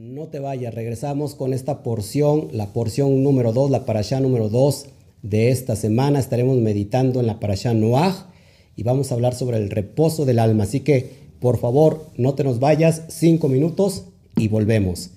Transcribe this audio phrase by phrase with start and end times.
[0.00, 4.86] No te vayas, regresamos con esta porción, la porción número 2, la parasha número 2
[5.20, 6.18] de esta semana.
[6.18, 8.32] Estaremos meditando en la parasha Noah
[8.76, 10.64] y vamos a hablar sobre el reposo del alma.
[10.64, 14.06] Así que, por favor, no te nos vayas, cinco minutos
[14.38, 15.10] y volvemos.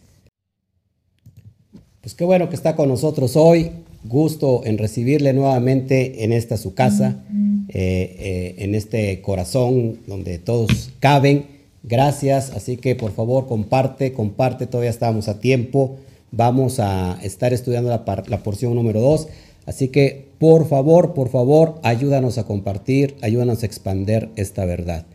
[2.02, 3.71] Pues qué bueno que está con nosotros hoy.
[4.04, 7.23] Gusto en recibirle nuevamente en esta su casa,
[7.70, 11.52] eh, eh, en este corazón donde todos caben.
[11.84, 15.98] Gracias, así que por favor comparte, comparte, todavía estamos a tiempo.
[16.31, 19.27] Vamos a estar estudiando la, la porción número 2.
[19.66, 25.05] Así que por favor, por favor, ayúdanos a compartir, ayúdanos a expander esta verdad.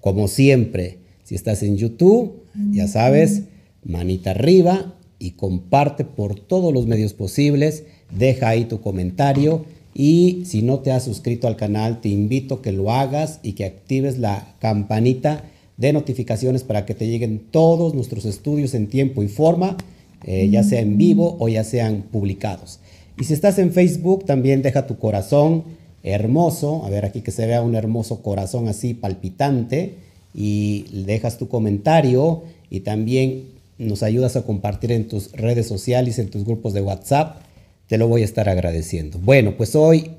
[0.00, 2.42] Como siempre, si estás en YouTube,
[2.72, 3.42] ya sabes,
[3.84, 7.84] manita arriba y comparte por todos los medios posibles.
[8.10, 12.62] Deja ahí tu comentario y si no te has suscrito al canal, te invito a
[12.62, 15.44] que lo hagas y que actives la campanita
[15.78, 19.76] de notificaciones para que te lleguen todos nuestros estudios en tiempo y forma,
[20.24, 22.80] eh, ya sea en vivo o ya sean publicados.
[23.18, 25.64] Y si estás en Facebook, también deja tu corazón
[26.02, 29.94] hermoso, a ver aquí que se vea un hermoso corazón así palpitante,
[30.34, 33.46] y dejas tu comentario y también
[33.78, 37.40] nos ayudas a compartir en tus redes sociales, en tus grupos de WhatsApp,
[37.86, 39.18] te lo voy a estar agradeciendo.
[39.18, 40.12] Bueno, pues hoy,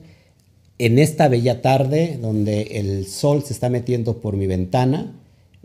[0.77, 5.13] en esta bella tarde, donde el sol se está metiendo por mi ventana,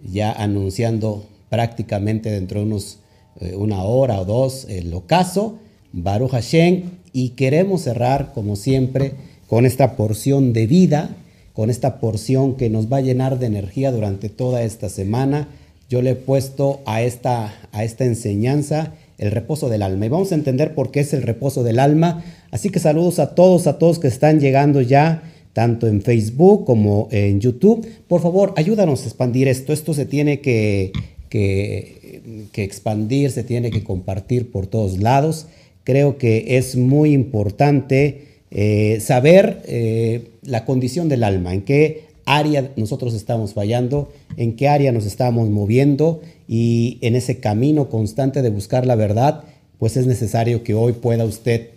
[0.03, 2.99] ya anunciando prácticamente dentro de unos,
[3.41, 5.59] eh, una hora o dos el ocaso,
[5.93, 9.13] Baruch Hashem, y queremos cerrar, como siempre,
[9.47, 11.17] con esta porción de vida,
[11.53, 15.49] con esta porción que nos va a llenar de energía durante toda esta semana.
[15.89, 20.07] Yo le he puesto a esta, a esta enseñanza el reposo del alma.
[20.07, 22.25] Y vamos a entender por qué es el reposo del alma.
[22.51, 25.23] Así que saludos a todos, a todos que están llegando ya,
[25.55, 27.89] tanto en Facebook como en YouTube.
[28.07, 29.73] Por favor, ayúdanos a expandir esto.
[29.73, 30.93] Esto se tiene que,
[31.31, 35.47] que, expandir, se tiene que compartir por todos lados
[35.85, 42.73] creo que es muy importante eh, saber eh, la condición del alma, en qué área
[42.77, 48.51] nosotros estamos fallando, en qué área nos estamos moviendo y en ese camino constante de
[48.51, 49.45] buscar la verdad,
[49.79, 51.69] pues es necesario que hoy pueda usted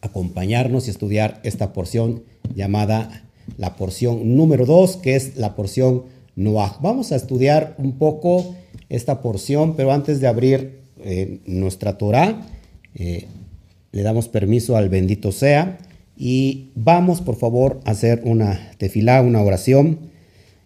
[0.00, 2.22] acompañarnos y estudiar esta porción
[2.54, 3.24] llamada
[3.56, 6.04] la porción número 2, que es la porción
[6.36, 6.78] Noah.
[6.82, 8.54] Vamos a estudiar un poco
[8.88, 12.46] esta porción, pero antes de abrir eh, nuestra Torah,
[12.94, 13.26] eh,
[13.92, 15.78] le damos permiso al bendito sea
[16.16, 20.10] y vamos por favor a hacer una tefilá, una oración.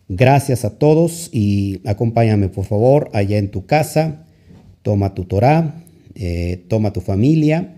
[0.08, 4.24] Gracias a todos y acompáñame por favor allá en tu casa.
[4.82, 5.82] Toma tu Torah,
[6.14, 7.76] eh, toma tu familia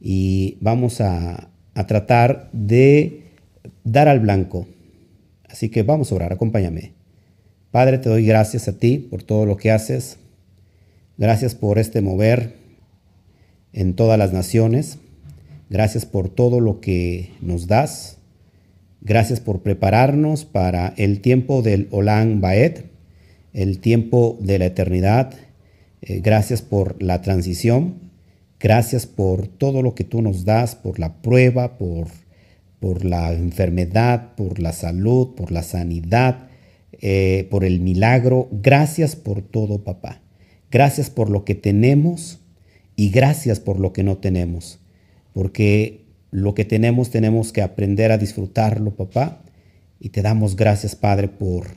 [0.00, 3.24] y vamos a, a tratar de
[3.84, 4.66] dar al blanco.
[5.48, 6.92] Así que vamos a orar, acompáñame.
[7.70, 10.18] Padre, te doy gracias a ti por todo lo que haces.
[11.18, 12.54] Gracias por este mover
[13.72, 14.98] en todas las naciones.
[15.68, 18.18] Gracias por todo lo que nos das.
[19.00, 22.84] Gracias por prepararnos para el tiempo del Olam Baed,
[23.52, 25.34] el tiempo de la eternidad.
[26.02, 28.05] Eh, gracias por la transición.
[28.58, 32.08] Gracias por todo lo que tú nos das, por la prueba, por,
[32.80, 36.48] por la enfermedad, por la salud, por la sanidad,
[36.92, 38.48] eh, por el milagro.
[38.50, 40.22] Gracias por todo, papá.
[40.70, 42.40] Gracias por lo que tenemos
[42.96, 44.80] y gracias por lo que no tenemos,
[45.34, 49.42] porque lo que tenemos tenemos que aprender a disfrutarlo, papá,
[50.00, 51.68] y te damos gracias, Padre, por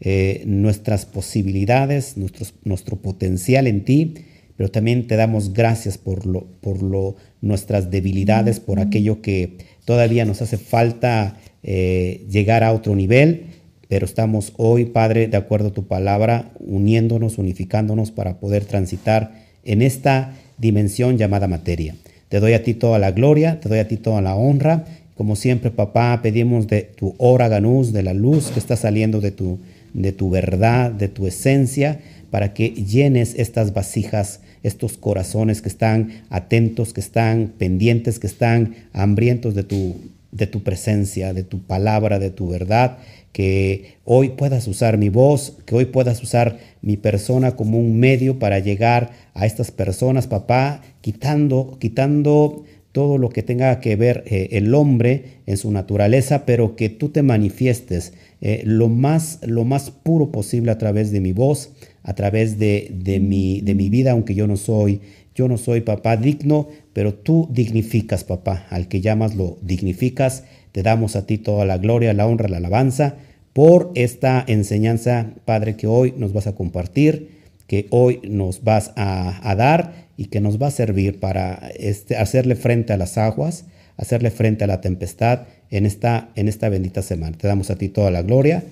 [0.00, 2.16] eh, nuestras posibilidades,
[2.64, 4.14] nuestro potencial en ti,
[4.56, 10.24] pero también te damos gracias por, lo, por lo, nuestras debilidades, por aquello que todavía
[10.24, 13.46] nos hace falta eh, llegar a otro nivel,
[13.88, 19.82] pero estamos hoy, Padre, de acuerdo a tu palabra, uniéndonos, unificándonos para poder transitar en
[19.82, 21.94] esta dimensión llamada materia.
[22.28, 24.84] Te doy a ti toda la gloria, te doy a ti toda la honra.
[25.14, 29.30] Como siempre, papá, pedimos de tu hora ganús, de la luz que está saliendo de
[29.30, 29.60] tu,
[29.94, 32.00] de tu verdad, de tu esencia,
[32.30, 38.74] para que llenes estas vasijas, estos corazones que están atentos, que están pendientes, que están
[38.92, 39.96] hambrientos de tu,
[40.32, 42.98] de tu presencia, de tu palabra, de tu verdad,
[43.32, 48.38] que hoy puedas usar mi voz, que hoy puedas usar mi persona como un medio
[48.38, 54.48] para llegar a estas personas, papá, quitando, quitando todo lo que tenga que ver eh,
[54.52, 59.90] el hombre en su naturaleza, pero que tú te manifiestes eh, lo, más, lo más
[59.90, 61.70] puro posible a través de mi voz,
[62.02, 65.00] a través de, de, mi, de mi vida, aunque yo no soy,
[65.34, 70.44] yo no soy papá digno, pero tú dignificas, papá, al que llamas lo dignificas.
[70.72, 73.16] Te damos a ti toda la gloria, la honra, la alabanza
[73.56, 77.30] por esta enseñanza, Padre, que hoy nos vas a compartir.
[77.66, 82.54] que hoy nos vas a, dar y que nos va a servir para este, hacerle
[82.54, 83.64] frente a las aguas,
[83.96, 87.36] hacerle frente a la tempestad en esta, en esta bendita semana.
[87.36, 88.64] Te damos a ti toda la gloria.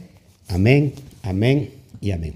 [0.49, 0.93] Amén,
[1.23, 1.70] amén
[2.00, 2.35] y amén.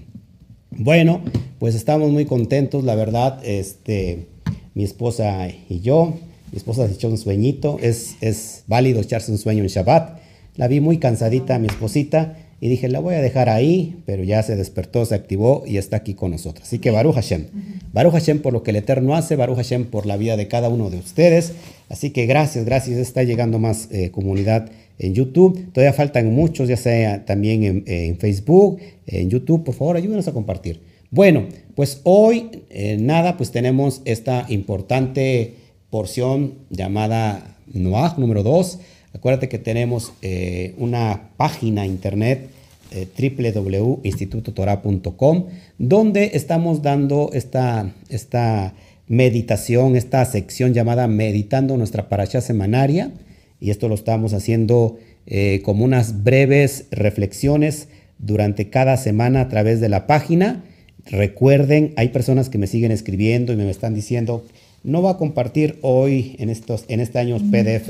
[0.71, 1.21] Bueno,
[1.59, 4.27] pues estamos muy contentos, la verdad, este,
[4.73, 6.13] mi esposa y yo.
[6.51, 10.19] Mi esposa se echó un sueñito, es, es válido echarse un sueño en Shabbat.
[10.55, 14.43] La vi muy cansadita, mi esposita, y dije, la voy a dejar ahí, pero ya
[14.43, 16.67] se despertó, se activó y está aquí con nosotros.
[16.67, 17.45] Así que Baruch Hashem.
[17.93, 20.67] Baruch Hashem por lo que el Eterno hace, Baruch Hashem por la vida de cada
[20.67, 21.53] uno de ustedes.
[21.87, 22.97] Así que gracias, gracias.
[22.97, 25.71] Está llegando más eh, comunidad en YouTube.
[25.71, 29.63] Todavía faltan muchos, ya sea también en, Facebook, en YouTube.
[29.63, 30.81] Por favor, ayúdenos a compartir.
[31.11, 35.53] Bueno, pues hoy, eh, nada, pues tenemos esta importante
[35.89, 38.79] porción llamada Noah número 2
[39.19, 42.47] Acuérdate que tenemos eh, una página internet
[42.91, 43.05] eh,
[43.53, 45.45] www.institutotorah.com
[45.77, 48.73] donde estamos dando esta, esta
[49.09, 53.11] meditación, esta sección llamada Meditando nuestra paracha semanaria.
[53.59, 57.89] Y esto lo estamos haciendo eh, como unas breves reflexiones
[58.19, 60.63] durante cada semana a través de la página.
[61.07, 64.45] Recuerden, hay personas que me siguen escribiendo y me están diciendo,
[64.85, 67.89] no va a compartir hoy en, estos, en este año PDF.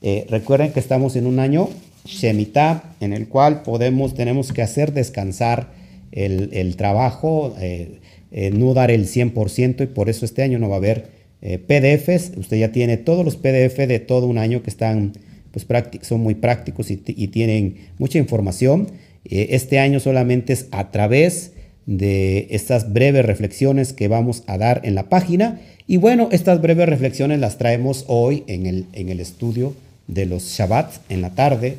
[0.00, 1.68] Eh, recuerden que estamos en un año
[2.04, 5.76] Shemitah, en el cual podemos, tenemos que hacer descansar
[6.12, 7.98] el, trabajo, eh,
[8.32, 12.32] eh, no dar el 100% y por eso este año no va a haber PDFs.
[12.36, 15.12] Usted ya tiene todos los PDF de todo un año que están,
[15.52, 15.66] pues,
[16.02, 18.88] son muy prácticos y, tienen mucha información.
[19.24, 21.52] este año solamente es a través
[21.86, 25.60] de estas breves reflexiones que vamos a dar en la página.
[25.86, 29.74] Y bueno, estas breves reflexiones las traemos hoy en el, en el estudio
[30.08, 31.76] de los Shabbats en la tarde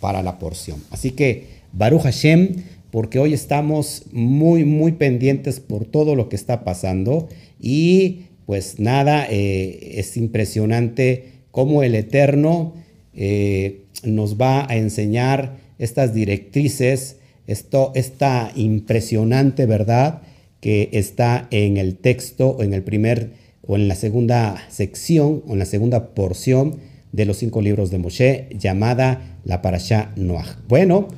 [0.00, 0.82] para la porción.
[0.90, 6.62] Así que Baruch Hashem, porque hoy estamos muy, muy pendientes por todo lo que está
[6.62, 7.28] pasando
[7.60, 12.74] y pues nada, eh, es impresionante cómo el Eterno
[13.14, 20.22] eh, nos va a enseñar estas directrices, esto, esta impresionante verdad
[20.60, 23.30] que está en el texto, en el primer
[23.66, 26.76] o en la segunda sección o en la segunda porción
[27.14, 30.58] de los cinco libros de Moshe, llamada la Parashá Noah.
[30.66, 31.08] Bueno,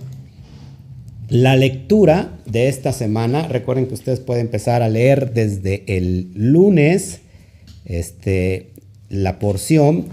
[1.31, 7.21] la lectura de esta semana, recuerden que ustedes pueden empezar a leer desde el lunes
[7.87, 8.73] este,
[9.09, 10.09] la porción.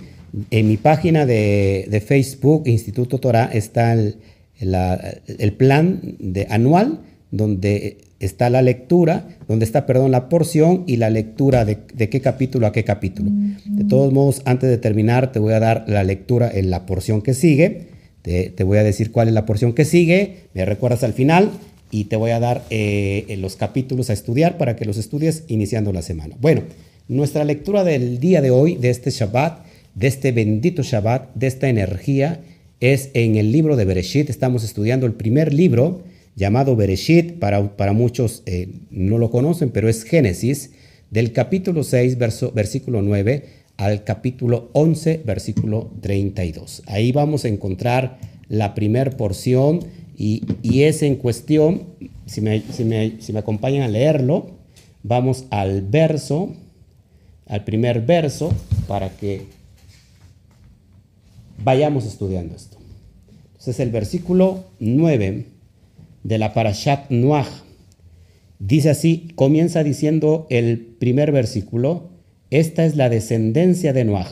[0.51, 4.15] En mi página de, Facebook, Instituto Torah, está el,
[4.59, 7.01] el plan de, anual
[7.33, 12.67] donde está la lectura, donde está, perdón, la porción y la lectura de, qué capítulo
[12.67, 13.31] a qué capítulo.
[13.65, 17.23] De todos modos, antes de terminar, te voy a dar la lectura en la porción
[17.23, 17.87] que sigue.
[18.21, 21.49] Te, voy a decir cuál es la porción que sigue, me recuerdas al final
[21.89, 25.91] y te voy a dar eh, los capítulos a estudiar para que los estudies iniciando
[25.91, 26.37] la semana.
[26.39, 26.61] Bueno,
[27.07, 29.65] nuestra lectura del día de hoy, de este Shabbat,
[29.95, 32.41] de este bendito Shabbat, de esta energía,
[32.79, 34.29] es en el libro de Bereshit.
[34.29, 36.03] Estamos estudiando el primer libro
[36.35, 40.71] llamado Bereshit, para, para muchos eh, no lo conocen, pero es Génesis,
[41.11, 46.83] del capítulo 6, verso, versículo 9 al capítulo 11, versículo 32.
[46.87, 49.79] Ahí vamos a encontrar la primera porción
[50.15, 51.87] y, es en cuestión,
[52.25, 54.51] si me, si, me, si me acompañan a leerlo,
[55.01, 56.53] vamos al verso,
[57.47, 58.53] al primer verso,
[58.87, 59.41] para que
[61.63, 62.77] vayamos estudiando esto.
[63.53, 65.52] Entonces el versículo 9
[66.23, 67.63] de la Parashat Noach.
[68.59, 72.09] Dice así, comienza diciendo el primer versículo,
[72.49, 74.31] esta es la descendencia de Noach.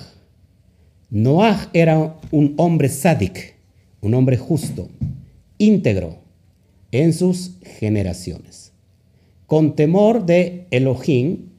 [1.10, 3.56] Noach era un hombre sádic,
[4.00, 4.90] un hombre justo,
[5.58, 6.20] íntegro
[6.92, 8.72] en sus generaciones.
[9.46, 11.50] Con temor de Elohim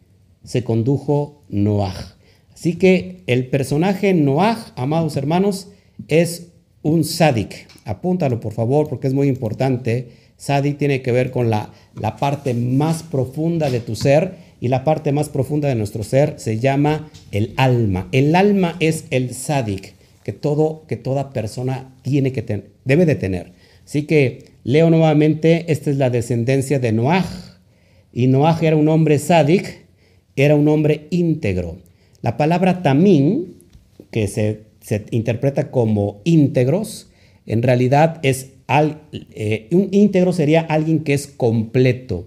[0.44, 2.16] se condujo Noach.
[2.54, 5.68] Así que el personaje Noach, amados hermanos,
[6.08, 7.68] es un sádic.
[7.84, 11.70] Apúntalo por favor porque es muy importante Sadi tiene que ver con la,
[12.00, 16.34] la parte más profunda de tu ser y la parte más profunda de nuestro ser
[16.38, 18.08] se llama el alma.
[18.10, 19.94] El alma es el sadik
[20.24, 23.52] que, todo, que toda persona tiene que debe de tener.
[23.86, 27.60] Así que leo nuevamente, esta es la descendencia de Noaj.
[28.12, 29.86] Y Noaj era un hombre sádic,
[30.34, 31.78] era un hombre íntegro.
[32.20, 33.58] La palabra tamín,
[34.10, 37.12] que se, se interpreta como íntegros,
[37.46, 38.51] en realidad es
[39.12, 42.26] eh, un íntegro sería alguien que es completo,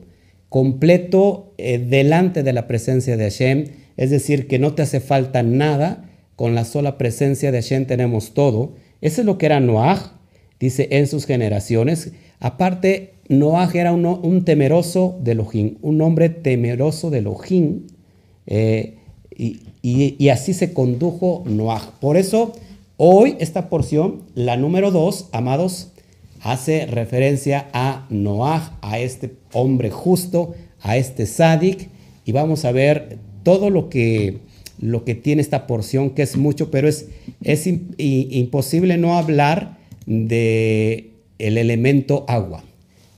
[0.50, 3.66] completo eh, delante de la presencia de Hashem,
[3.98, 8.34] es decir, que no te hace falta nada, con la sola presencia de Hashem tenemos
[8.34, 8.74] todo.
[9.02, 10.20] Eso es lo que era Noah,
[10.60, 12.12] dice en sus generaciones.
[12.40, 17.88] Aparte, Noah era un, temeroso de Elohim, un hombre temeroso de Elohim,
[18.48, 18.98] eh,
[19.38, 21.94] y, así se condujo Noah.
[22.00, 22.54] Por eso,
[22.98, 25.92] hoy esta porción, la número dos, amados,
[26.46, 31.90] hace referencia a Noah, a este hombre justo, a este sádic,
[32.26, 34.38] y vamos a ver todo lo que,
[34.80, 37.08] lo que tiene esta porción, que es mucho, pero es,
[37.44, 42.64] es imposible no hablar de el elemento agua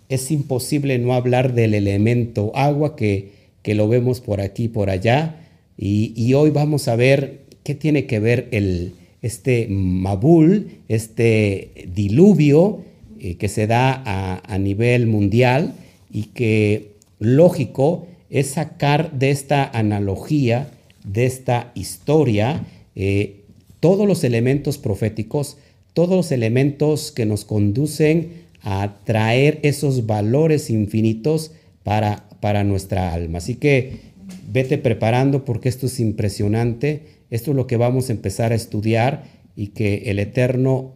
[0.09, 5.41] es imposible no hablar del elemento agua que, lo vemos por aquí por allá.
[5.77, 12.85] Y, hoy vamos a ver qué tiene que ver el, este Mabul, este diluvio
[13.19, 15.73] eh, que se da a, nivel mundial
[16.11, 20.69] y que lógico es sacar de esta analogía,
[21.03, 23.43] de esta historia, eh,
[23.79, 25.57] todos los elementos proféticos,
[25.93, 31.51] todos los elementos que nos conducen a traer esos valores infinitos
[31.83, 33.37] para, para nuestra alma.
[33.37, 33.99] Así que
[34.51, 39.23] vete preparando porque esto es impresionante, esto es lo que vamos a empezar a estudiar
[39.55, 40.93] y que el Eterno,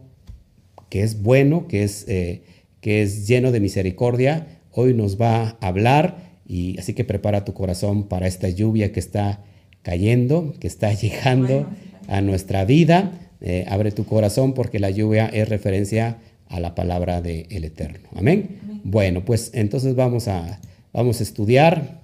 [0.92, 2.42] que es bueno, que es, eh,
[2.82, 7.54] que es lleno de misericordia, hoy nos va a hablar y así que prepara tu
[7.54, 9.40] corazón para esta lluvia que está
[9.80, 11.66] cayendo, que está llegando
[12.08, 13.10] a nuestra vida.
[13.40, 18.10] Eh, abre tu corazón porque la lluvia es referencia a la palabra del Eterno.
[18.14, 18.58] ¿Amén?
[18.84, 20.60] Bueno, pues entonces vamos a,
[20.92, 22.02] vamos a estudiar.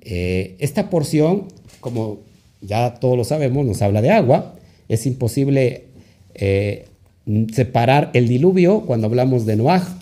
[0.00, 1.48] Eh, esta porción,
[1.80, 2.20] como
[2.62, 4.56] ya todos lo sabemos, nos habla de agua.
[4.88, 5.84] Es imposible
[6.34, 6.86] eh,
[7.52, 9.98] separar el diluvio cuando hablamos de Noah,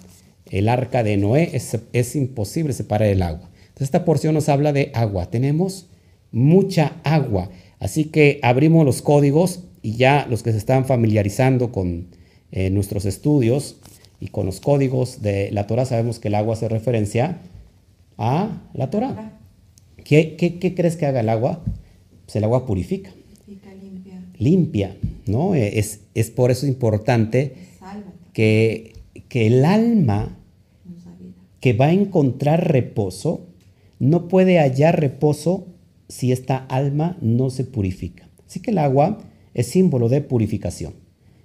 [0.51, 3.51] el arca de Noé, es, es imposible separar el agua.
[3.61, 5.31] Entonces esta porción nos habla de agua.
[5.31, 5.87] Tenemos
[6.31, 7.51] mucha agua.
[7.79, 12.09] Así que abrimos los códigos y ya los que se están familiarizando con,
[12.53, 13.77] en nuestros estudios
[14.21, 17.39] y con los códigos de la Torah sabemos que el agua hace referencia
[18.17, 19.39] a la Torah.
[20.05, 20.37] ¿Qué,
[20.77, 21.63] crees que haga el agua?
[22.25, 23.11] Pues el agua purifica.
[24.39, 24.97] Limpia.
[25.27, 25.55] ¿no?
[25.55, 27.55] Es, es por eso importante
[28.33, 28.95] que,
[29.29, 30.39] que el alma
[31.61, 33.47] que va a encontrar reposo
[33.99, 35.69] no puede hallar reposo
[36.09, 38.29] si esta alma no se purifica.
[38.47, 39.19] Así que el agua
[39.55, 41.05] es símbolo de purificación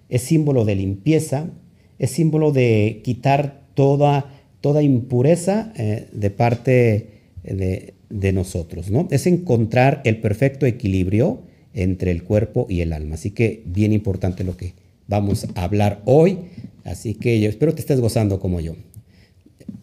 [0.09, 1.51] es símbolo de limpieza,
[1.99, 7.09] es símbolo de quitar toda, toda impureza eh, de parte
[7.43, 7.93] de,
[8.33, 9.07] nosotros, ¿no?
[9.11, 11.43] Es encontrar el perfecto equilibrio
[11.73, 13.15] entre el cuerpo y el alma.
[13.15, 14.73] Así que bien importante lo que
[15.07, 16.37] vamos a hablar hoy.
[16.83, 18.75] Así que yo espero que estés gozando como yo.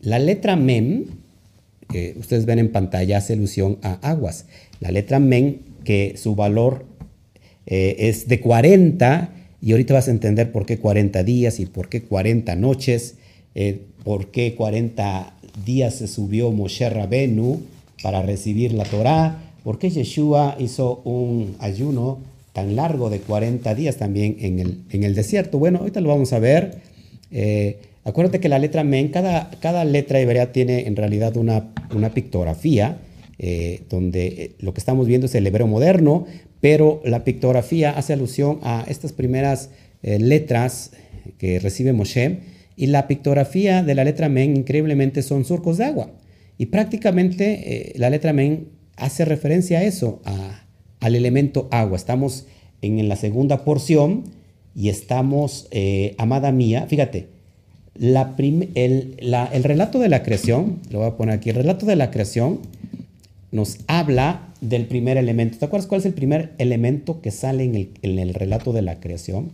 [0.00, 1.04] La letra MEM,
[1.88, 4.46] que ustedes ven en pantalla, hace alusión a aguas.
[4.80, 6.84] La letra MEM, que su valor
[7.66, 11.88] eh, es de 40 y ahorita vas a entender por qué 40 días y por
[11.88, 13.16] qué 40 noches,
[13.54, 17.62] eh, por qué 40 días se subió Moshe Rabenu
[18.02, 22.20] para recibir la Torá, por qué Yeshua hizo un ayuno
[22.52, 25.58] tan largo de 40 días también en el, desierto.
[25.58, 26.76] Bueno, ahorita lo vamos a ver.
[27.32, 31.72] Eh, acuérdate que la letra Men, cada, letra hebrea tiene en realidad una,
[32.14, 32.98] pictografía,
[33.40, 36.26] eh, donde lo que estamos viendo es el hebreo moderno,
[36.60, 39.70] pero la pictografía hace alusión a estas primeras
[40.04, 40.92] eh, letras
[41.38, 42.38] que recibe Moshe,
[42.76, 46.12] y la pictografía de la letra Men increíblemente son surcos de agua.
[46.56, 50.20] Y prácticamente eh, la letra Men hace referencia a eso,
[51.00, 51.96] al elemento agua.
[51.96, 52.46] Estamos
[52.82, 54.24] en, la segunda porción
[54.74, 57.28] y estamos, eh, amada mía, fíjate,
[57.94, 61.96] la el, el relato de la creación, lo voy a poner aquí, el relato de
[61.96, 62.60] la creación
[63.52, 65.58] nos habla del primer elemento.
[65.58, 69.52] ¿Te acuerdas cuál es el primer elemento que sale en el, relato de la creación?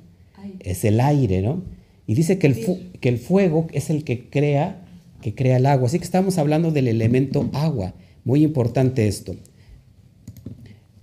[0.61, 1.63] Es el aire, ¿no?
[2.07, 4.85] Y dice que el, que el fuego es el que crea,
[5.21, 5.87] que crea el agua.
[5.87, 7.95] Así que estamos hablando del elemento agua.
[8.25, 9.35] Muy importante esto.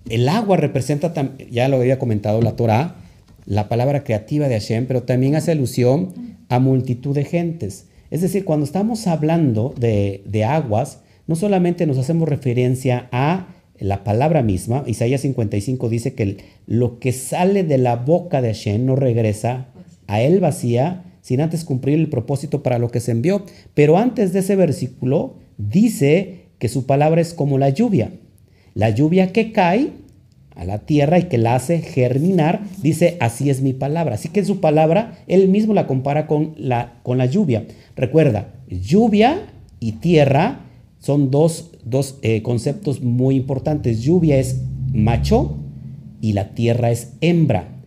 [0.09, 1.13] El agua representa,
[1.51, 2.95] ya lo había comentado la Torah,
[3.45, 6.13] la palabra creativa de Hashem, pero también hace alusión
[6.49, 7.87] a multitud de gentes.
[8.09, 13.47] Es decir, cuando estamos hablando de, de aguas, no solamente nos hacemos referencia a
[13.79, 18.85] la palabra misma, Isaías 55 dice que lo que sale de la boca de Hashem
[18.85, 19.67] no regresa
[20.07, 23.45] a él vacía, sin antes cumplir el propósito para lo que se envió.
[23.73, 28.11] Pero antes de ese versículo dice que su palabra es como la lluvia.
[28.75, 29.91] La lluvia que cae
[30.55, 34.15] a la tierra y que la hace germinar, dice, así es mi palabra.
[34.15, 37.65] Así que su palabra, él mismo la compara con la, con la lluvia.
[37.95, 39.47] Recuerda, lluvia
[39.79, 40.65] y tierra
[40.99, 41.71] son dos,
[42.21, 44.01] eh, conceptos muy importantes.
[44.01, 44.61] Lluvia es
[44.93, 45.57] macho
[46.21, 47.79] y la tierra es hembra.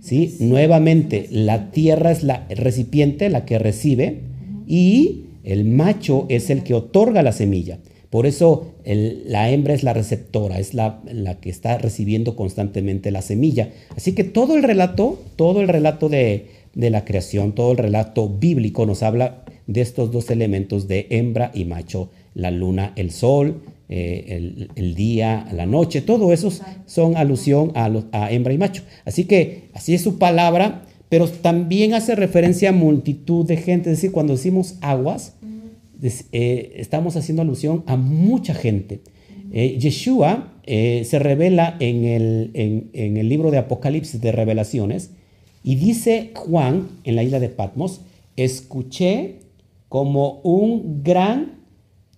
[0.00, 0.36] ¿sí?
[0.40, 4.20] Nuevamente, la tierra es la recipiente, la que recibe,
[4.66, 7.78] y El macho es el que otorga la semilla.
[8.10, 13.20] Por eso la hembra es la receptora, es la, la, que está recibiendo constantemente la
[13.20, 13.70] semilla.
[13.96, 18.28] Así que todo el relato, todo el relato de, de la creación, todo el relato
[18.28, 23.60] bíblico nos habla de estos dos elementos de hembra y macho, la luna, el sol,
[23.90, 26.52] eh, el, día, la noche, todo eso
[26.86, 28.82] son alusión a, a, hembra y macho.
[29.04, 33.96] Así que así es su palabra, pero también hace referencia a multitud de gente, es
[33.96, 35.34] decir, cuando decimos aguas,
[36.02, 39.00] eh, estamos haciendo alusión a mucha gente.
[39.50, 42.50] Eh, Yeshua se revela en el,
[42.92, 45.12] en el libro de Apocalipsis de Revelaciones
[45.62, 48.02] y dice Juan en la isla de Patmos,
[48.36, 49.40] escuché
[49.88, 51.62] como un gran,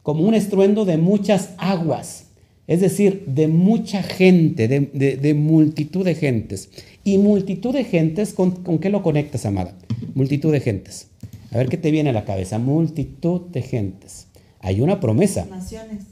[0.03, 2.27] como un estruendo de muchas aguas,
[2.67, 6.71] es decir, de mucha gente, de, multitud de gentes.
[7.03, 9.77] Y multitud de gentes, ¿con, ¿con, qué lo conectas, amada?
[10.15, 11.10] Multitud de gentes.
[11.51, 12.59] A ver qué te viene a la cabeza.
[12.59, 14.29] Multitud de gentes.
[14.61, 15.47] Hay una promesa.
[15.47, 16.05] Naciones.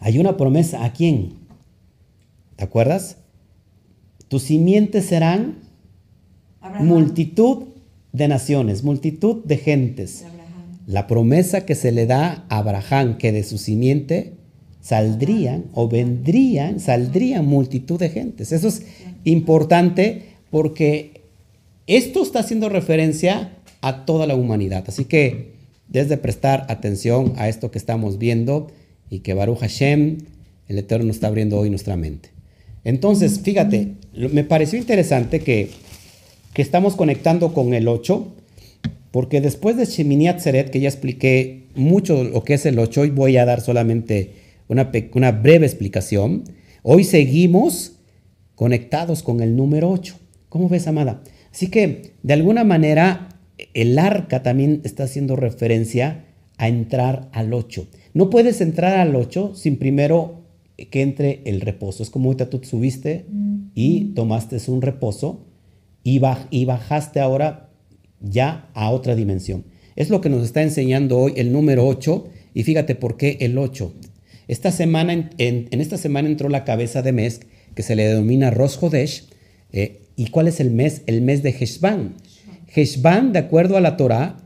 [0.00, 0.84] Hay una promesa.
[0.84, 1.34] ¿A quién?
[2.56, 3.18] ¿Te acuerdas?
[4.28, 5.58] Tus simientes serán
[6.80, 7.64] multitud
[8.12, 10.24] de naciones, multitud de gentes
[10.86, 14.34] la promesa que se le da a Abraham, que de su simiente
[14.80, 18.52] saldrían o vendrían, saldrían multitud de gentes.
[18.52, 18.82] Eso es
[19.24, 21.22] importante porque
[21.86, 23.52] esto está haciendo referencia
[23.84, 24.84] a toda la humanidad.
[24.86, 25.52] Así que
[25.88, 28.68] desde prestar atención a esto que estamos viendo
[29.10, 30.18] y que Baruch Hashem,
[30.68, 32.30] el Eterno, está abriendo hoy nuestra mente.
[32.82, 35.70] Entonces, fíjate, me pareció interesante que,
[36.54, 38.32] que estamos conectando con el 8
[39.10, 43.10] porque después de Shemini Atzeret, que ya expliqué mucho lo que es el 8, hoy
[43.10, 44.32] voy a dar solamente
[44.66, 46.44] una, una breve explicación.
[46.82, 47.92] Hoy seguimos
[48.54, 50.16] conectados con el número 8.
[50.48, 51.22] ¿Cómo ves, amada?
[51.52, 53.28] Así que, de alguna manera,
[53.74, 56.24] el arca también está haciendo referencia
[56.56, 57.86] a entrar al 8.
[58.12, 60.44] No puedes entrar al 8 sin primero
[60.90, 62.02] que entre el reposo.
[62.02, 63.26] Es como ahorita tú subiste
[63.74, 65.46] y tomaste un reposo
[66.02, 67.70] y, y bajaste ahora
[68.20, 69.64] ya a otra dimensión.
[69.96, 73.58] Es lo que nos está enseñando hoy el número 8 y fíjate por qué el
[73.58, 73.92] 8.
[74.48, 77.40] Esta semana, en, esta semana entró la cabeza de mes
[77.74, 79.28] que se le denomina Rosh Hodesh.
[79.72, 81.02] Eh, ¿Y cuál es el mes?
[81.06, 82.14] El mes de Heshvan.
[82.74, 84.36] Heshvan, de acuerdo a la Torah,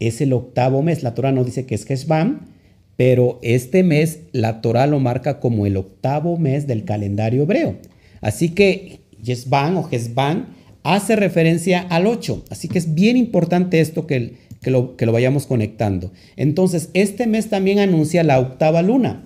[0.00, 1.02] es el octavo mes.
[1.02, 2.48] La Torah no dice que es Heshvan,
[2.96, 7.76] pero este mes la Torah lo marca como el octavo mes del calendario hebreo.
[8.20, 12.44] Así que Heshvan o Heshvan hace referencia al 8.
[12.50, 16.12] Así que es bien importante esto que, lo, que lo vayamos conectando.
[16.36, 19.22] Entonces, este mes también anuncia la octava luna,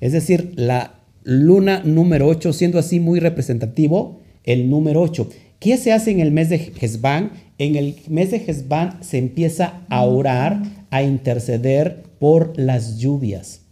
[0.00, 5.28] es decir, la luna número 8, siendo así muy representativo el número 8.
[5.66, 7.32] ¿Qué se hace en el mes de Hezbán?
[7.58, 13.62] En el mes de Hezbán se empieza a orar, a interceder por las lluvias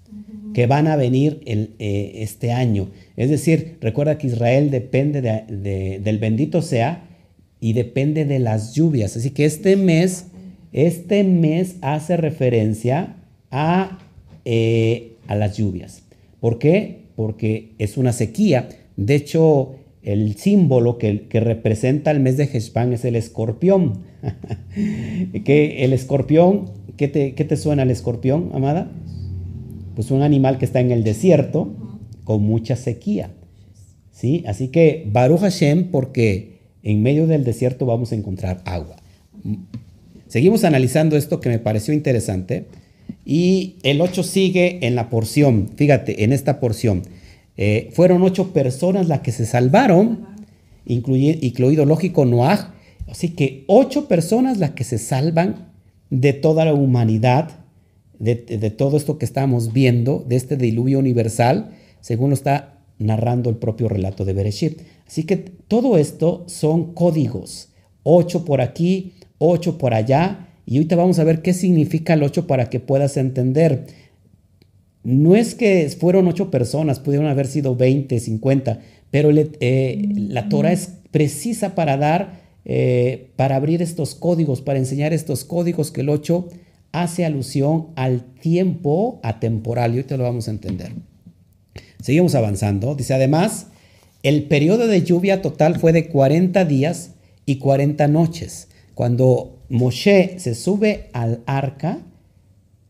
[0.55, 2.91] que van a venir el, eh, este año.
[3.17, 7.07] Es decir, recuerda que Israel depende del bendito sea
[7.61, 9.17] y depende de las lluvias.
[9.17, 10.27] Así que este mes,
[10.73, 13.19] este mes hace referencia
[13.53, 14.01] a,
[14.45, 16.03] eh, a las lluvias.
[16.41, 17.03] ¿Por qué?
[17.15, 18.69] Porque es una sequía.
[18.97, 24.01] De hecho, el símbolo que, representa el mes de Heshvan es el escorpión.
[25.45, 28.91] que el escorpión, ¿qué te, ¿qué te suena el escorpión, amada?
[29.95, 31.75] Pues un animal que está en el desierto
[32.25, 33.31] con mucha sequía.
[34.13, 34.45] ¿Sí?
[34.47, 38.97] Así que Baruch Hashem, porque en medio del desierto vamos a encontrar agua.
[40.29, 42.67] Seguimos analizando esto que me pareció interesante.
[43.25, 45.71] Y el 8 sigue en la porción.
[45.77, 47.03] Fíjate, en esta porción.
[47.57, 50.27] Eh, fueron ocho personas las que se salvaron,
[50.87, 52.75] incluido, lógico Noah.
[53.09, 55.73] Así que ocho personas las que se salvan
[56.11, 57.51] de toda la humanidad,
[58.19, 63.51] de, de todo esto que estamos viendo, de este diluvio universal, según lo está narrando
[63.51, 64.81] el propio relato de Bereshit.
[65.07, 67.69] Así que todo esto son códigos.
[68.03, 70.49] Ocho por aquí, ocho por allá.
[70.67, 73.87] Y ahorita vamos a ver qué significa el ocho para que puedas entender.
[75.05, 80.73] No es que fueron ocho personas, pudieron haber sido 20, 50, pero eh, la Torah
[80.73, 86.09] es precisa para dar, eh, para abrir estos códigos, para enseñar estos códigos que el
[86.09, 86.49] ocho
[86.91, 89.93] hace alusión al tiempo atemporal.
[89.93, 90.93] Y ahorita lo vamos a entender.
[92.01, 92.95] Seguimos avanzando.
[92.95, 93.67] Dice, además,
[94.23, 97.13] el periodo de lluvia total fue de 40 días
[97.47, 98.69] y 40 noches.
[98.95, 101.99] Cuando Moshe se sube al arca,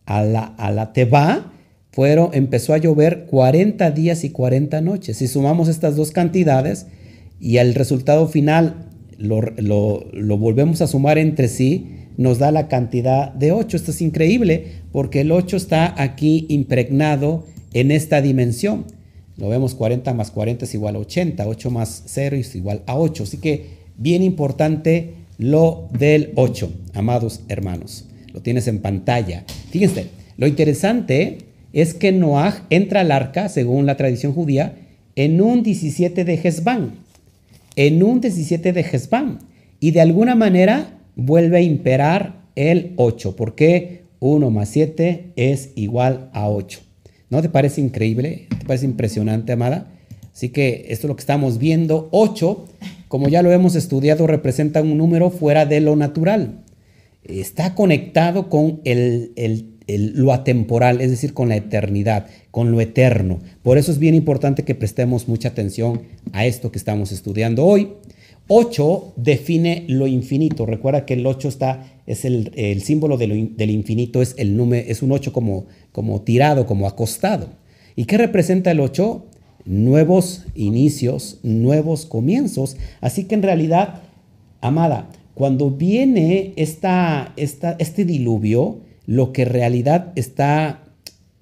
[0.06, 1.53] a la, a la Teba,
[1.94, 5.18] fueron, empezó a llover 40 días y 40 noches.
[5.18, 6.86] Si sumamos estas dos cantidades
[7.38, 9.54] y el resultado final lo,
[10.36, 13.76] volvemos a sumar entre sí, nos da la cantidad de 8.
[13.76, 18.86] Esto es increíble porque el 8 está aquí impregnado en esta dimensión.
[19.36, 22.98] Lo vemos 40 más 40 es igual a 80, 8 más 0 es igual a
[22.98, 23.22] 8.
[23.22, 28.06] Así que bien importante lo del 8, amados hermanos.
[28.32, 29.44] Lo tienes en pantalla.
[29.70, 31.38] Fíjense, lo interesante
[31.74, 34.76] es que Noah entra al arca, según la tradición judía,
[35.16, 36.94] en un 17 de Hezbán.
[37.76, 39.40] En un 17 de Hezbán.
[39.80, 46.30] Y de alguna manera vuelve a imperar el 8, porque 1 más 7 es igual
[46.32, 46.80] a 8.
[47.30, 48.46] ¿No te parece increíble?
[48.58, 49.88] ¿Te parece impresionante, amada?
[50.32, 52.08] Así que esto es lo que estamos viendo.
[52.12, 52.64] 8,
[53.08, 56.62] como ya lo hemos estudiado, representa un número fuera de lo natural.
[57.24, 63.40] Está conectado con el, lo atemporal, es decir, con la eternidad, con lo eterno.
[63.62, 67.88] Por eso es bien importante que prestemos mucha atención a esto que estamos estudiando hoy.
[68.48, 70.66] 8 define lo infinito.
[70.66, 75.12] Recuerda que el 8 está, es el, símbolo del infinito, es, el número, es un
[75.12, 77.50] 8 como, como tirado, como acostado.
[77.96, 79.24] ¿Y qué representa el 8?
[79.64, 82.76] Nuevos inicios, nuevos comienzos.
[83.00, 84.02] Así que en realidad,
[84.60, 90.84] amada, cuando viene esta, esta, este diluvio, lo que en realidad está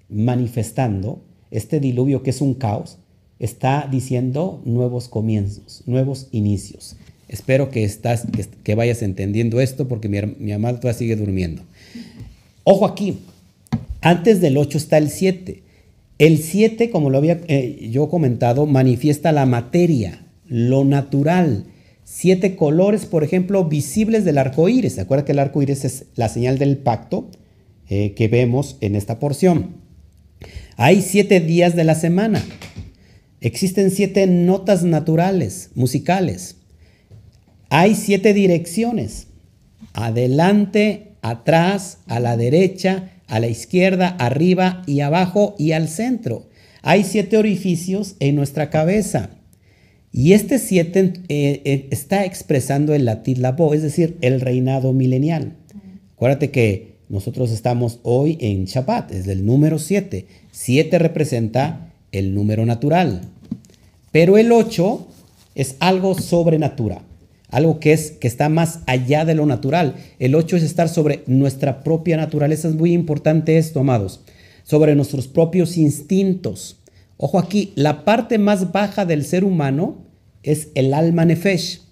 [0.08, 2.98] manifestando, este diluvio que es un caos,
[3.38, 6.96] está diciendo nuevos comienzos, nuevos inicios.
[7.28, 8.26] Espero que, estás,
[8.62, 11.62] que, vayas entendiendo esto porque mi, mi amada todavía sigue durmiendo.
[12.64, 13.18] Ojo aquí,
[14.00, 15.62] antes del 8 está el 7.
[16.18, 21.64] El 7, como lo había eh, yo comentado, manifiesta la materia, lo natural.
[22.04, 24.94] Siete colores, por ejemplo, visibles del arco iris.
[24.94, 27.30] ¿Se acuerda que el arco iris es la señal del pacto
[27.94, 29.76] eh, que vemos en esta porción?
[30.78, 32.42] Hay siete días de la semana.
[33.42, 36.56] Existen siete notas naturales, musicales.
[37.68, 39.26] Hay siete direcciones.
[39.92, 46.48] Adelante, atrás, a la derecha, a la izquierda, arriba y abajo y al centro.
[46.80, 49.28] Hay siete orificios en nuestra cabeza.
[50.12, 55.56] Y este siete eh, eh, está expresando el latín labo, es decir, el reinado milenial.
[56.14, 60.24] Acuérdate que nosotros estamos hoy en Shabbat, es el número siete.
[60.50, 63.20] Siete representa el número natural.
[64.12, 65.06] Pero el 8
[65.54, 67.02] es algo sobrenatural,
[67.50, 69.96] algo que, es, que está más allá de lo natural.
[70.18, 72.68] El 8 es estar sobre nuestra propia naturaleza.
[72.68, 74.20] Es muy importante esto, amados.
[74.64, 76.78] Sobre nuestros propios instintos.
[77.18, 79.98] Ojo aquí, la parte más baja del ser humano
[80.42, 81.82] es el alma nefesh.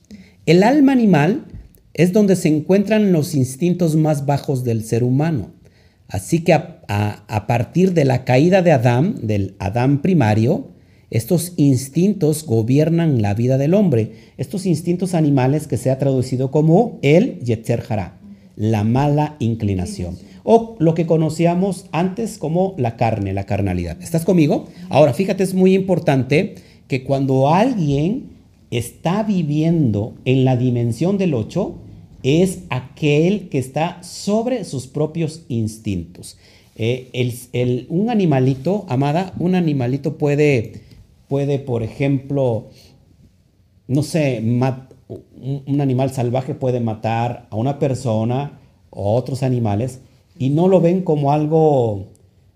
[0.46, 1.44] El alma animal
[1.94, 5.50] es donde se encuentran los instintos más bajos del ser humano.
[6.08, 10.68] Así que a, partir de la caída de Adán, del Adán primario,
[11.10, 14.12] estos instintos gobiernan la vida del hombre.
[14.36, 18.18] Estos instintos animales que se ha traducido como el Yetzer Hara,
[18.56, 20.18] la mala inclinación.
[20.42, 24.00] O lo que conocíamos antes como la carne, la carnalidad.
[24.02, 24.68] ¿Estás conmigo?
[24.88, 26.56] Ahora, fíjate, es muy importante
[26.88, 28.30] que cuando alguien
[28.70, 31.74] está viviendo en la dimensión del 8,
[32.22, 36.36] es aquel que está sobre sus propios instintos.
[36.76, 40.90] Eh, un animalito, amada, un animalito puede
[41.30, 42.66] puede, por ejemplo,
[43.86, 48.58] no sé, un animal salvaje puede matar a una persona
[48.90, 50.00] o otros animales
[50.36, 52.06] y no lo ven como algo,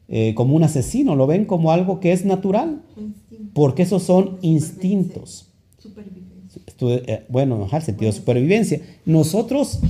[0.08, 2.82] eh, como un asesino, lo ven como algo que es natural,
[3.52, 5.53] porque esos son instintos.
[6.80, 8.80] Eh, bueno, el sentido de supervivencia.
[9.04, 9.80] Nosotros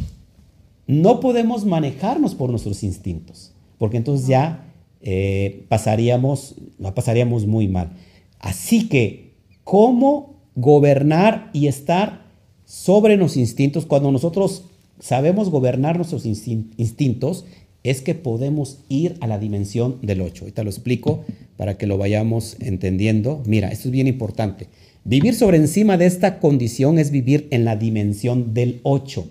[0.87, 6.57] no podemos manejarnos por nuestros instintos, porque entonces ya eh, pasaríamos,
[6.95, 7.93] pasaríamos muy mal.
[8.39, 12.27] Así que, ¿cómo gobernar y estar
[12.65, 13.87] sobre los instintos?
[13.87, 14.65] Cuando nosotros
[15.01, 17.45] sabemos gobernar nuestros instintos,
[17.83, 20.45] es que podemos ir a la dimensión del 8.
[20.45, 21.25] Ahorita lo explico
[21.57, 23.43] para que lo vayamos entendiendo.
[23.47, 24.69] Mira, esto es bien importante.
[25.07, 29.27] Vivir sobre encima de esta condición es vivir en la dimensión del 8.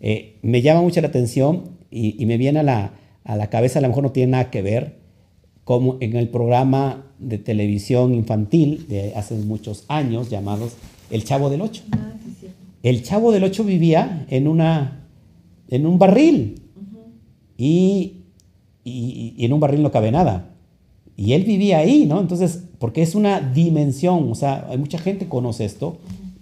[0.00, 3.82] Eh, me llama mucho la atención y, me viene a la, a la cabeza, a
[3.82, 5.00] lo mejor no tiene nada que ver,
[5.64, 10.76] como en el programa de televisión infantil de hace muchos años llamados
[11.10, 11.82] El Chavo del Ocho.
[11.90, 12.12] Ah,
[12.84, 15.06] el Chavo del Ocho vivía en, una,
[15.68, 16.62] en un barril
[17.56, 18.22] y,
[18.84, 20.54] y, en un barril no cabe nada.
[21.16, 22.20] Y él vivía ahí, ¿no?
[22.20, 25.98] Entonces, porque es una dimensión, o sea, hay mucha gente conoce esto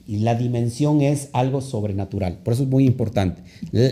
[0.06, 2.38] y la dimensión es algo sobrenatural.
[2.42, 3.42] Por eso es muy importante.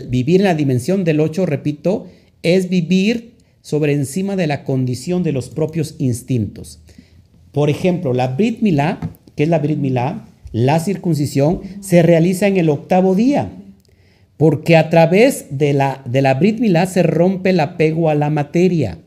[0.09, 2.07] Vivir en la dimensión del ocho, repito,
[2.41, 6.79] es vivir sobre encima de la condición de los propios instintos.
[7.51, 8.99] Por ejemplo, la Brit Milá,
[9.35, 13.51] que es la Brit Milá, la circuncisión, se realiza en el octavo día.
[14.37, 18.31] porque a través de la, de la Brit Milá se rompe el apego a la
[18.31, 18.97] materia.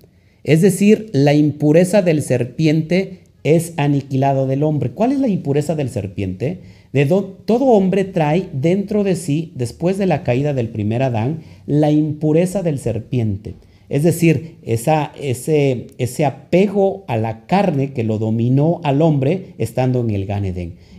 [0.44, 4.90] Es decir, la impureza del serpiente es aniquilado del hombre.
[4.90, 6.61] ¿Cuál es la impureza del serpiente?
[6.92, 11.90] De todo hombre trae dentro de sí, después de la caída del primer Adán, la
[11.90, 13.55] impureza del serpiente.
[13.88, 20.11] Es decir, ese, ese apego a la carne que lo dominó al hombre estando en
[20.11, 20.46] el Gan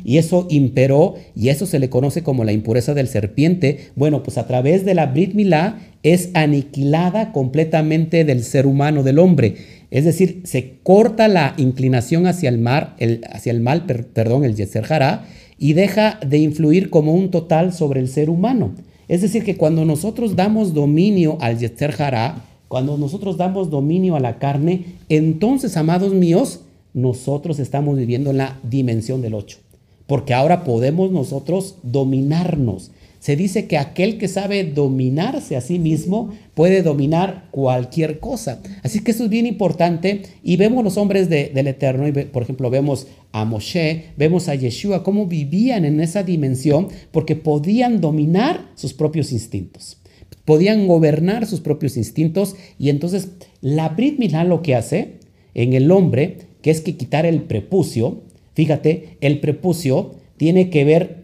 [0.03, 3.89] Y eso imperó, y eso se le conoce como la impureza del serpiente.
[3.95, 9.17] Bueno, pues a través de la Brit Milá es aniquilada completamente del ser humano, del
[9.17, 9.55] hombre.
[9.93, 14.55] Es decir, se corta la inclinación hacia el, mar, el, hacia el mal, perdón, el
[14.55, 15.27] Yeser Hará,
[15.59, 18.71] y deja de influir como un total sobre el ser humano.
[19.07, 24.19] Es decir, que cuando nosotros damos dominio al Yeser Hará, cuando nosotros damos dominio a
[24.19, 26.61] la carne, entonces, amados míos,
[26.95, 29.59] nosotros estamos viviendo en la dimensión del 8.
[30.07, 32.89] Porque ahora podemos nosotros dominarnos.
[33.23, 38.61] Se dice que aquel que sabe dominarse a sí mismo puede dominar cualquier cosa.
[38.83, 40.23] Así que esto es bien importante.
[40.43, 45.05] Y vemos los hombres del Eterno, y por ejemplo vemos a Moshe, vemos a Yeshua,
[45.05, 49.99] cómo vivían en esa dimensión porque podían dominar sus propios instintos.
[50.43, 52.57] Podían gobernar sus propios instintos.
[52.77, 53.29] Y entonces
[53.61, 55.19] la Brit Milá lo que hace
[55.53, 61.22] en el hombre, que es que quitar el prepucio, fíjate, el prepucio tiene que ver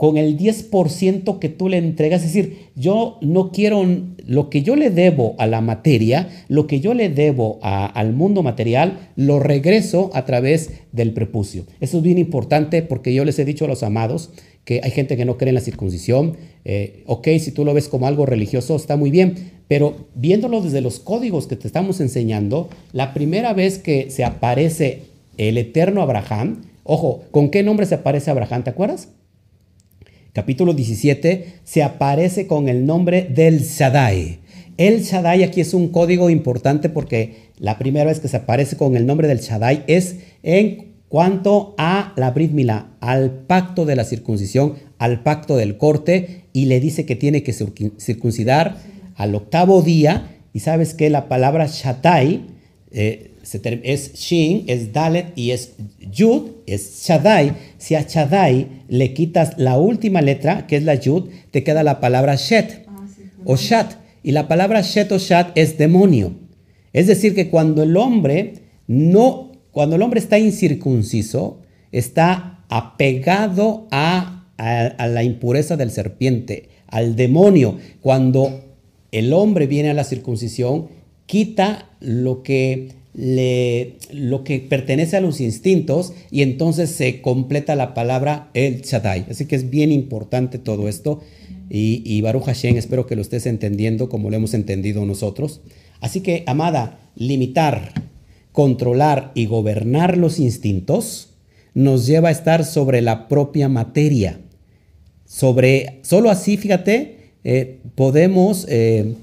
[0.00, 3.84] con el 10% que tú le entregas, es decir, yo no quiero
[4.24, 8.42] lo que yo le debo a la materia, lo que yo le debo al mundo
[8.42, 11.66] material, lo regreso a través del prepucio.
[11.80, 14.30] Eso es bien importante porque yo les he dicho a los amados
[14.64, 16.34] que hay gente que no cree en la circuncisión.
[16.64, 20.80] Eh, ok, si tú lo ves como algo religioso, está muy bien, pero viéndolo desde
[20.80, 25.02] los códigos que te estamos enseñando, la primera vez que se aparece
[25.36, 28.64] el eterno Abraham, ojo, ¿con qué nombre se aparece Abraham?
[28.64, 29.08] ¿Te acuerdas?
[30.40, 34.38] Capítulo 17 se aparece con el nombre del Shaddai.
[34.78, 38.96] El Shaddai aquí es un código importante porque la primera vez que se aparece con
[38.96, 44.04] el nombre del Shaddai es en cuanto a la Brit Milá, al pacto de la
[44.04, 48.78] circuncisión, al pacto del corte, y le dice que tiene que circuncidar
[49.16, 50.38] al octavo día.
[50.54, 52.46] Y sabes que la palabra Shatai
[52.92, 53.29] eh,
[53.82, 57.52] es Shin, es Dalet y es Yud, es Shaddai.
[57.78, 62.00] Si a Shaddai le quitas la última letra, que es la Yud, te queda la
[62.00, 63.06] palabra Shet ah,
[63.44, 63.94] o Shat.
[64.22, 66.34] Y la palabra Shet o Shat es demonio.
[66.92, 68.54] Es decir, que cuando el hombre
[68.86, 71.60] no cuando el hombre está incircunciso,
[71.92, 77.78] está apegado a, la impureza del serpiente, al demonio.
[78.00, 78.62] Cuando
[79.12, 80.88] el hombre viene a la circuncisión,
[81.26, 82.88] quita lo que,
[84.12, 89.26] lo que pertenece a los instintos y entonces se completa la palabra el Shaddai.
[89.30, 91.20] Así que es bien importante todo esto.
[91.68, 95.60] Y, y Baruch Hashem, espero que lo estés entendiendo como lo hemos entendido nosotros.
[96.00, 97.92] Así que, amada, limitar
[98.52, 101.30] controlar y gobernar los instintos
[101.74, 104.40] nos lleva a estar sobre la propia materia.
[105.24, 109.14] Sobre, solo así, fíjate, eh, podemos, eh,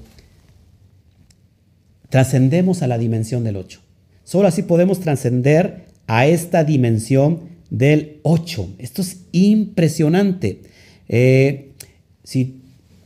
[2.08, 3.80] trascendemos a la dimensión del 8.
[4.28, 8.74] Solo así podemos trascender a esta dimensión del 8.
[8.76, 10.60] Esto es impresionante.
[11.08, 11.72] Eh,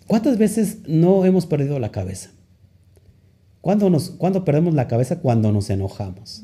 [0.08, 2.32] ¿Cuántas veces no hemos perdido la cabeza?
[3.60, 5.20] ¿Cuándo, nos, perdemos la cabeza?
[5.20, 6.42] Cuando nos enojamos.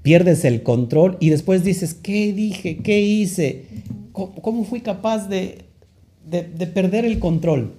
[0.00, 2.78] Pierdes el control y después dices, ¿qué dije?
[2.78, 3.66] ¿Qué hice?
[4.12, 5.66] ¿Cómo, fui capaz de,
[6.72, 7.74] perder el control?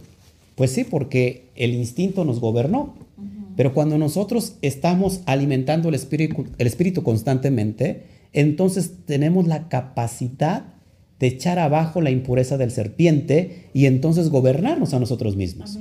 [0.53, 3.09] Pues sí, porque el instinto nos gobernó.
[3.55, 10.73] Pero cuando nosotros estamos alimentando el espíritu, el espíritu constantemente, entonces tenemos la capacidad
[11.19, 15.77] de echar abajo la impureza del serpiente y entonces gobernarnos a nosotros mismos.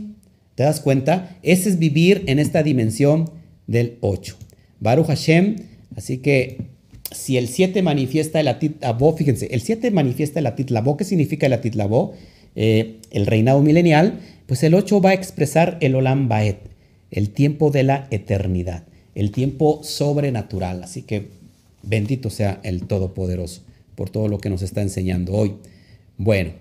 [0.55, 1.37] ¿Te das cuenta?
[1.43, 3.31] Ese es vivir en esta dimensión
[3.67, 4.37] del 8.
[4.81, 5.57] Baruch Hashem,
[5.95, 6.67] así que
[7.13, 8.83] si el 7 manifiesta el Atit
[9.17, 11.77] fíjense, el 7 manifiesta el Atit ¿qué significa el Atit
[12.57, 16.59] eh, el reinado milenial, pues el 8 va a expresar el Olam Baet,
[17.11, 20.83] el tiempo de la eternidad, el tiempo sobrenatural.
[20.83, 21.29] Así que
[21.83, 23.63] bendito sea el Todopoderoso
[23.95, 25.55] por todo lo que nos está enseñando hoy.
[26.17, 26.53] Bueno,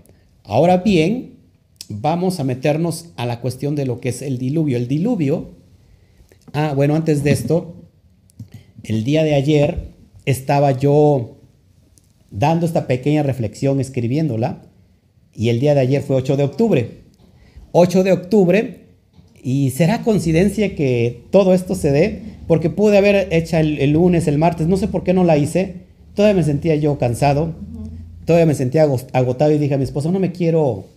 [0.44, 1.36] ahora bien,
[1.90, 4.78] vamos a meternos a la cuestión de lo que es el diluvio.
[4.78, 5.52] El diluvio,
[6.54, 7.76] ah, bueno, antes de esto,
[8.84, 9.94] el día de ayer
[10.26, 11.38] estaba yo
[12.32, 14.64] dando esta pequeña reflexión, escribiéndola,
[15.34, 17.02] y el día de ayer fue 8 de octubre.
[17.72, 18.87] 8 de octubre,
[19.48, 24.28] y será coincidencia que todo esto se dé, porque pude haber hecho el, el lunes,
[24.28, 25.76] el martes, no sé por qué no la hice,
[26.16, 27.56] todavía me sentía yo cansado,
[28.26, 30.88] todavía me sentía agotado y dije a mi esposa, no me quiero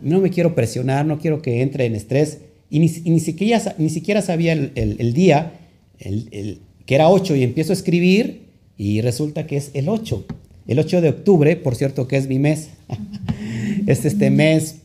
[0.00, 2.38] no me quiero presionar, no quiero que entre en estrés.
[2.70, 5.60] Y ni, ni siquiera, ni siquiera sabía el, el, día,
[5.98, 8.46] el, que era 8, y empiezo a escribir
[8.78, 10.24] y resulta que es el 8.
[10.66, 12.70] El 8 de octubre, por cierto, que es mi mes.
[13.86, 14.76] es este mes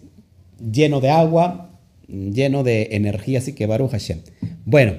[0.73, 1.66] lleno de agua,
[2.07, 4.19] lleno de energía, así que Baruch Hashem.
[4.65, 4.93] Bueno,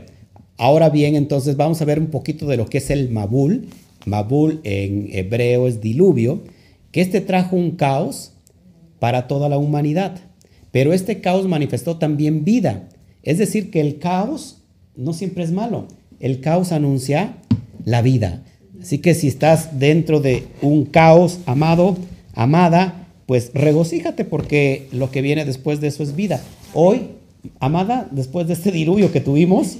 [0.57, 3.69] ahora bien, entonces vamos a ver un poquito de lo que es el Mabul.
[4.07, 6.43] Mabul en hebreo es diluvio,
[6.93, 8.33] que este trajo un caos
[8.99, 10.21] para toda la humanidad.
[10.71, 12.89] Pero este caos manifestó también vida.
[13.23, 14.63] Es decir, que el caos
[14.97, 15.89] no siempre es malo.
[16.21, 17.37] El caos anuncia
[17.85, 18.45] la vida.
[18.81, 21.97] Así que si estás dentro de un caos, amado,
[22.35, 26.41] amada, pues regocíjate porque lo que viene después de eso es vida.
[26.75, 27.13] Hoy,
[27.61, 29.79] amada, después de este diluvio que tuvimos,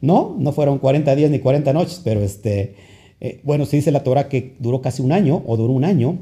[0.00, 0.36] ¿no?
[0.38, 2.74] No fueron 40 días ni 40 noches, pero este,
[3.20, 6.18] eh, bueno, se dice la Torah que duró casi un año o duró un año.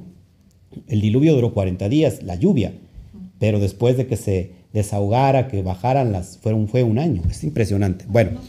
[0.87, 2.75] El diluvio duró 40 días, la lluvia,
[3.39, 7.23] pero después de que se desahogara, que bajaran las, fueron, fue un año.
[7.31, 8.05] Es impresionante.
[8.09, 8.41] Bueno,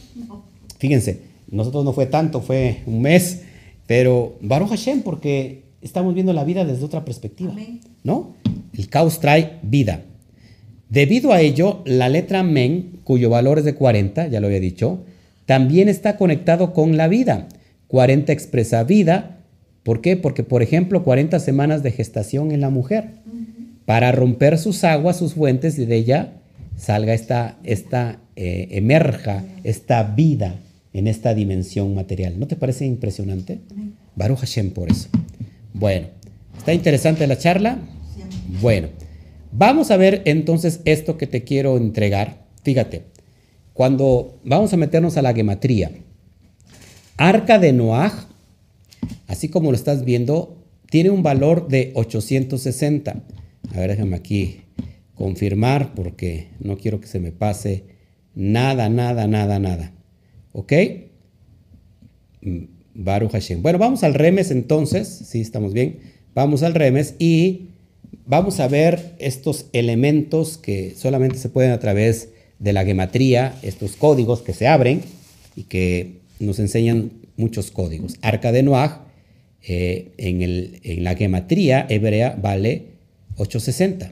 [0.77, 3.43] fíjense, nosotros no fue tanto, fue un mes,
[3.86, 7.53] pero Baruch Hashem, porque estamos viendo la vida desde otra perspectiva,
[8.03, 8.33] ¿no?
[8.73, 10.03] El caos trae vida.
[10.89, 15.04] Debido a ello, la letra men, cuyo valor es de 40, ya lo había dicho,
[15.45, 17.47] también está conectado con la vida.
[17.88, 19.38] 40 expresa vida.
[19.84, 20.17] ¿Por qué?
[20.17, 23.12] Porque, por ejemplo, 40 semanas de gestación en la mujer.
[23.86, 26.34] Para romper sus aguas, sus fuentes, y de ella
[26.76, 30.56] salga esta, esta eh, emerja, esta vida
[30.93, 32.39] en esta dimensión material.
[32.39, 33.60] ¿No te parece impresionante?
[34.15, 35.10] Baruch Hashem por eso.
[35.73, 36.08] Bueno,
[36.58, 37.78] ¿está interesante la charla?
[38.62, 38.89] Bueno,
[39.51, 42.45] vamos a ver entonces esto que te quiero entregar.
[42.63, 43.03] Fíjate,
[43.73, 45.91] cuando vamos a meternos a la gematría,
[47.17, 48.27] Arca de Noah,
[49.27, 50.57] así como lo estás viendo,
[50.89, 53.23] tiene un valor de 860.
[53.73, 54.62] A ver, déjame aquí
[55.15, 57.86] confirmar porque no quiero que se me pase
[58.36, 59.93] nada, nada, nada, nada.
[60.53, 60.73] ¿Ok?
[62.41, 63.62] Mm, Baruch Hashem.
[63.62, 65.07] Bueno, vamos al remes entonces.
[65.07, 65.99] Sí, estamos bien.
[66.33, 67.69] Vamos al remes y
[68.27, 73.95] vamos a ver estos elementos que solamente se pueden a través de la gematría, estos
[73.95, 75.01] códigos que se abren
[75.55, 78.15] y que nos enseñan muchos códigos.
[78.21, 79.05] Arca de Noah,
[79.63, 82.97] eh, en, la gematría hebrea vale
[83.37, 84.09] 860.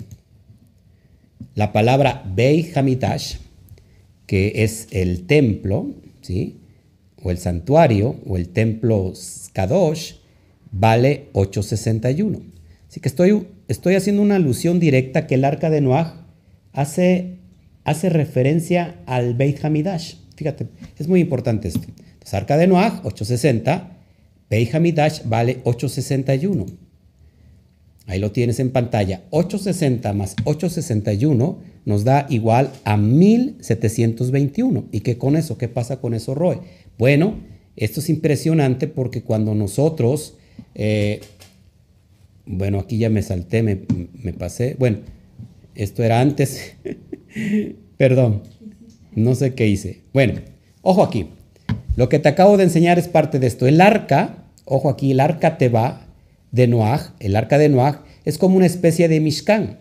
[1.54, 3.36] La palabra Bei Hamidash,
[4.26, 6.58] que es el templo, ¿sí?
[7.22, 9.14] o el santuario, o el templo
[9.54, 10.16] Kadosh,
[10.72, 12.42] vale 861.
[12.90, 16.26] Así que estoy, estoy haciendo una alusión directa que el arca de Noah
[16.74, 17.38] hace,
[17.84, 20.16] hace referencia al Beit Hamidash.
[20.36, 21.88] Fíjate, es muy importante esto.
[22.32, 23.92] Arca de Noah, 860.
[24.50, 26.66] Beit Hamidash vale 861.
[28.08, 29.24] Ahí lo tienes en pantalla.
[29.32, 34.86] 860 más 861 nos da igual a 1721.
[34.92, 35.58] ¿Y qué con eso?
[35.58, 36.60] ¿Qué pasa con eso, Roy?
[36.98, 37.40] Bueno,
[37.76, 40.36] esto es impresionante porque cuando nosotros,
[40.76, 41.22] eh,
[42.46, 44.76] bueno, aquí ya me salté, me, pasé.
[44.78, 45.00] Bueno,
[45.74, 46.76] esto era antes.
[47.98, 48.44] Perdón,
[49.16, 50.02] no sé qué hice.
[50.14, 50.42] Bueno,
[50.82, 51.28] ojo aquí.
[51.96, 53.68] Lo que te acabo de enseñar es parte de esto.
[53.68, 56.08] El arca, ojo aquí, el arca Teba
[56.52, 59.80] de Noah, el arca de Noah, es como una especie de Mishkan,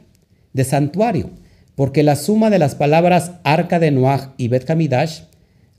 [0.52, 1.30] de santuario,
[1.74, 5.22] porque la suma de las palabras arca de Noah y Bet Hamidash,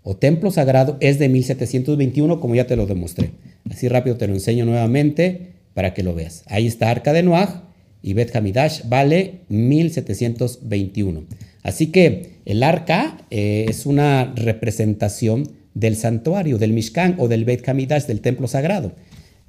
[0.04, 3.32] o templo sagrado, es de 1721, como ya te lo demostré.
[3.70, 6.44] Así rápido te lo enseño nuevamente para que lo veas.
[6.48, 7.70] Ahí está arca de Noah
[8.02, 11.26] y Bet Hamidash vale 1721.
[11.62, 17.68] Así que el arca eh, es una representación del santuario, del Mishkan o del Beit
[17.68, 18.94] Hamidash, del templo sagrado.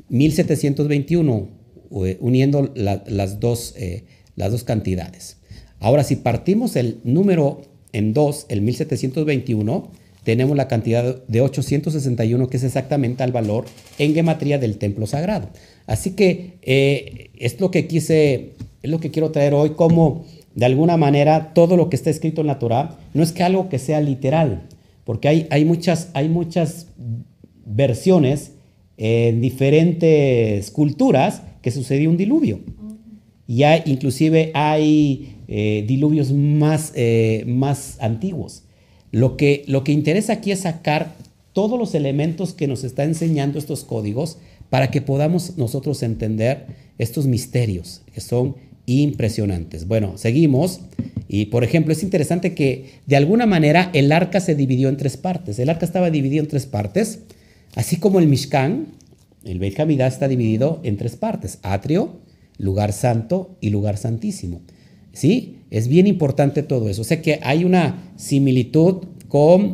[0.08, 1.48] 1721,
[2.04, 5.38] eh, uniendo las, dos, eh, las dos cantidades.
[5.78, 7.62] Ahora, si partimos el número
[7.92, 9.92] en dos, el 1721,
[10.24, 13.66] tenemos la cantidad de 861, que es exactamente el valor
[13.98, 15.50] en gematría del templo sagrado.
[15.86, 20.66] Así que eh, es lo que quise, es lo que quiero traer hoy, como de
[20.66, 23.78] alguna manera todo lo que está escrito en la Torah no es que algo que
[23.78, 24.62] sea literal,
[25.04, 26.88] porque hay, hay, muchas, hay muchas
[27.64, 28.52] versiones
[28.96, 32.60] en diferentes culturas que sucedió un diluvio.
[33.46, 38.64] Y hay, inclusive hay eh, diluvios más, eh, más antiguos.
[39.12, 41.14] Lo que, lo que interesa aquí es sacar
[41.52, 44.38] todos los elementos que nos está enseñando estos códigos
[44.70, 46.66] para que podamos nosotros entender
[46.98, 48.56] estos misterios que son
[48.86, 49.86] impresionantes.
[49.86, 50.80] Bueno, seguimos.
[51.28, 55.16] Y por ejemplo, es interesante que de alguna manera el arca se dividió en tres
[55.16, 55.58] partes.
[55.58, 57.20] El arca estaba dividido en tres partes,
[57.74, 58.88] así como el Mishkan,
[59.44, 62.20] el Beit está dividido en tres partes: atrio,
[62.58, 64.60] lugar santo y lugar santísimo.
[65.16, 65.56] ¿sí?
[65.70, 67.00] Es bien importante todo eso.
[67.00, 69.72] O sea que hay una similitud con,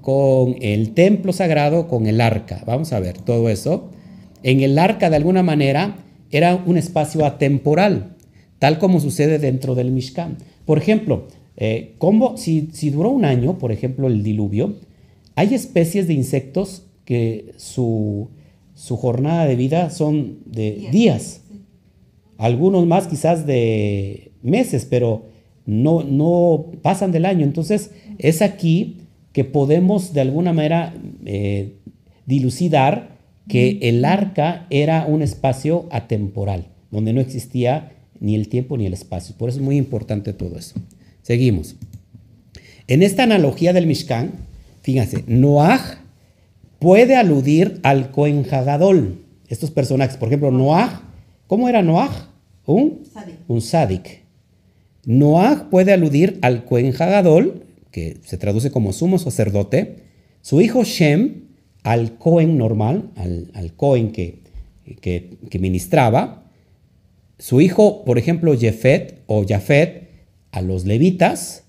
[0.00, 2.62] con el templo sagrado, con el arca.
[2.64, 3.90] Vamos a ver todo eso.
[4.44, 5.96] En el arca, de alguna manera,
[6.30, 8.14] era un espacio atemporal,
[8.58, 10.36] tal como sucede dentro del Mishkan.
[10.66, 11.96] Por ejemplo, eh,
[12.36, 14.76] si, si duró un año, por ejemplo, el diluvio,
[15.34, 18.28] hay especies de insectos que su,
[18.74, 21.40] su jornada de vida son de días,
[22.36, 25.24] algunos más quizás de meses, pero
[25.64, 27.44] no, no pasan del año.
[27.44, 28.98] Entonces es aquí
[29.32, 30.92] que podemos de alguna manera
[31.24, 31.76] eh,
[32.26, 33.13] dilucidar
[33.48, 38.94] que el arca era un espacio atemporal, donde no existía ni el tiempo ni el
[38.94, 39.34] espacio.
[39.36, 40.76] Por eso es muy importante todo eso.
[41.22, 41.76] Seguimos.
[42.86, 44.32] En esta analogía del Mishkan,
[44.82, 46.00] fíjense, Noah
[46.78, 49.24] puede aludir al Cohen Hagadol.
[49.48, 51.02] Estos personajes, por ejemplo, Noah,
[51.46, 52.30] ¿cómo era Noah?
[52.66, 53.04] Un
[53.60, 54.22] sadik.
[55.06, 59.96] Un puede aludir al Cohen Hagadol, que se traduce como sumo sacerdote,
[60.40, 61.43] su hijo Shem
[61.84, 64.40] al Cohen normal, al, Cohen que,
[65.60, 66.50] ministraba,
[67.38, 70.08] su hijo, por ejemplo, Jefet o Jafet
[70.50, 71.62] a los levitas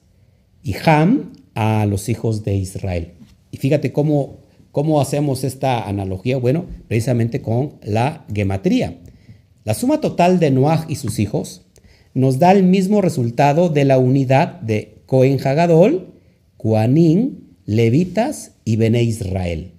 [0.63, 3.11] y Ham a los hijos de Israel.
[3.51, 4.45] Y fíjate cómo
[4.75, 6.35] ¿Cómo hacemos esta analogía?
[6.35, 8.97] Bueno, precisamente con la gematría.
[9.63, 11.61] La suma total de Noah y sus hijos
[12.13, 16.15] nos da el mismo resultado de la unidad de Cohen Hagadol,
[16.57, 19.74] Kuanin, Levitas y Bene Israel.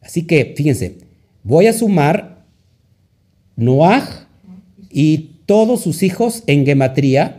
[0.00, 0.98] Así que, fíjense,
[1.42, 2.44] voy a sumar
[3.56, 4.28] Noah
[4.90, 7.36] y todos sus hijos en gematría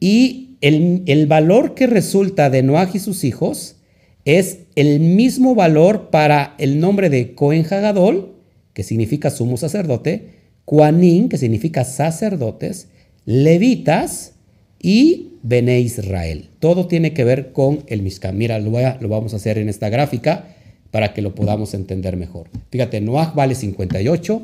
[0.00, 3.76] y el, el valor que resulta de Noah y sus hijos
[4.24, 8.34] es el mismo valor para el nombre de Cohen Hagadol,
[8.74, 12.88] que significa sumo sacerdote, Kuanin, que significa sacerdotes,
[13.24, 14.34] levitas
[14.80, 16.50] y Bene Israel.
[16.58, 18.36] Todo tiene que ver con el Mishkan.
[18.36, 20.56] Mira, lo, lo, vamos a hacer en esta gráfica
[20.90, 22.48] para que lo podamos entender mejor.
[22.70, 24.42] Fíjate, Noah vale 58,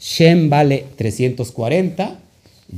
[0.00, 2.18] Shem vale 340,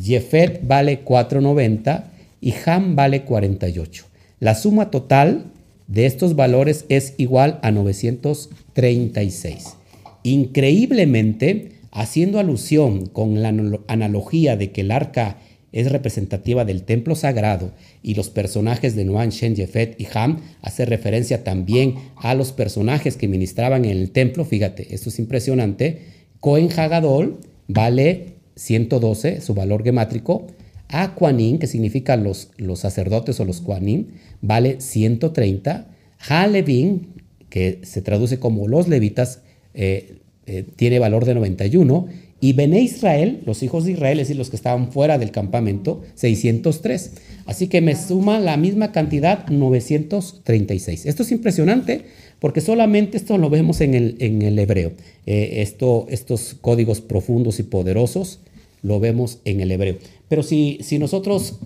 [0.03, 4.05] Jefet vale 490 y Ham vale 48.
[4.41, 5.45] La suma total
[5.89, 9.75] de estos valores es igual a 936.
[10.23, 13.55] Increíblemente, haciendo alusión con la
[13.87, 15.39] analogía de que el arca
[15.77, 17.72] es representativa del templo sagrado
[18.03, 23.18] y los personajes de Noan, Shen, Jefet y Ham hace referencia también a los personajes
[23.18, 24.47] que ministraban en el templo.
[24.47, 26.01] Fíjate, esto es impresionante.
[26.41, 30.47] Cohen Hagadol vale 112, su valor gemátrico.
[30.89, 35.89] Aquanin, que significa los, los sacerdotes o los Quanin, vale 130.
[36.27, 37.09] Halevin,
[37.51, 39.43] que se traduce como los levitas,
[39.74, 42.07] eh, eh, tiene valor de 91.
[42.41, 46.03] Y Bene Israel, los hijos de Israel, es decir, los que estaban fuera del campamento,
[46.14, 47.12] 603.
[47.47, 51.07] Así que me suma la misma cantidad, 936.
[51.07, 52.05] Esto es impresionante
[52.39, 54.93] porque solamente esto lo vemos en el, en el hebreo.
[55.24, 58.41] Eh, esto, estos códigos profundos y poderosos
[58.82, 59.97] lo vemos en el hebreo.
[60.28, 61.59] Pero si, si nosotros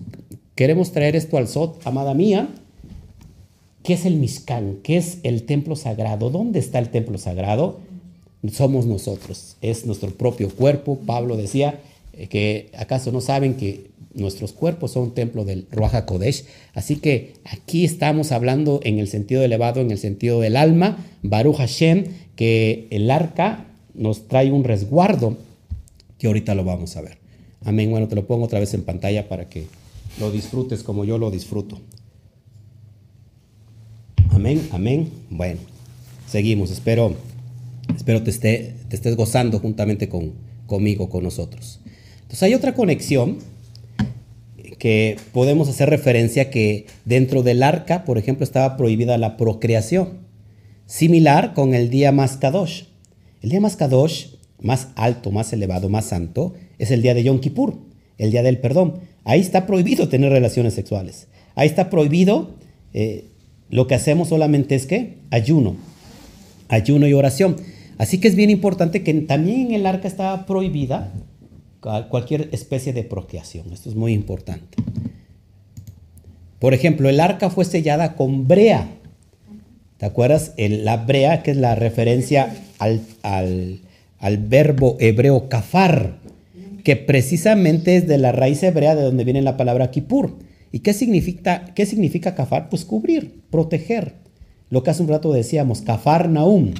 [0.55, 2.49] queremos traer esto al Sot, amada mía,
[3.83, 4.77] ¿qué es el Mishkan?
[4.83, 6.29] ¿Qué es el templo sagrado?
[6.29, 7.79] ¿Dónde está el templo sagrado?
[8.51, 10.99] Somos nosotros, es nuestro propio cuerpo.
[11.05, 11.79] Pablo decía
[12.13, 16.45] eh, que acaso no saben que nuestros cuerpos son templo del Ruach Kodesh.
[16.73, 21.57] Así que aquí estamos hablando en el sentido elevado, en el sentido del alma, Baruch
[21.57, 25.37] Hashem, que el arca nos trae un resguardo
[26.17, 27.17] que ahorita lo vamos a ver.
[27.63, 27.91] Amén.
[27.91, 29.67] Bueno, te lo pongo otra vez en pantalla para que
[30.19, 31.79] lo disfrutes como yo lo disfruto.
[34.31, 35.11] Amén, amén.
[35.29, 35.59] Bueno,
[36.27, 36.71] seguimos.
[36.71, 37.15] Espero,
[37.95, 40.33] espero te, esté, te estés gozando juntamente con,
[40.67, 41.79] conmigo, con nosotros.
[42.21, 43.39] Entonces hay otra conexión
[44.79, 50.19] que podemos hacer referencia que dentro del arca, por ejemplo, estaba prohibida la procreación,
[50.87, 52.85] similar con el día Maskadosh.
[53.41, 57.77] El día Maskadosh más alto, más elevado, más santo, es el día de Yom Kippur,
[58.17, 59.01] el día del perdón.
[59.23, 61.27] Ahí está prohibido tener relaciones sexuales.
[61.55, 62.55] Ahí está prohibido,
[62.93, 63.25] eh,
[63.69, 65.75] lo que hacemos solamente es que ayuno,
[66.69, 67.57] ayuno y oración.
[68.01, 71.11] Así que es bien importante que también en el arca estaba prohibida
[72.09, 73.71] cualquier especie de procreación.
[73.71, 74.77] Esto es muy importante.
[76.57, 78.89] Por ejemplo, el arca fue sellada con brea.
[79.99, 80.53] ¿Te acuerdas?
[80.57, 83.01] la brea, que es la referencia al
[84.17, 86.17] al verbo hebreo kafar,
[86.83, 90.39] que precisamente es de la raíz hebrea de donde viene la palabra kipur.
[90.71, 92.67] ¿Y qué significa, qué significa kafar?
[92.67, 94.15] Pues cubrir, proteger.
[94.71, 96.73] Lo que hace un rato decíamos, kafar naum.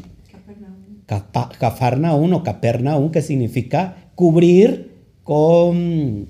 [1.59, 4.91] Kafar naum o kaper naum, que significa cubrir
[5.23, 6.27] con,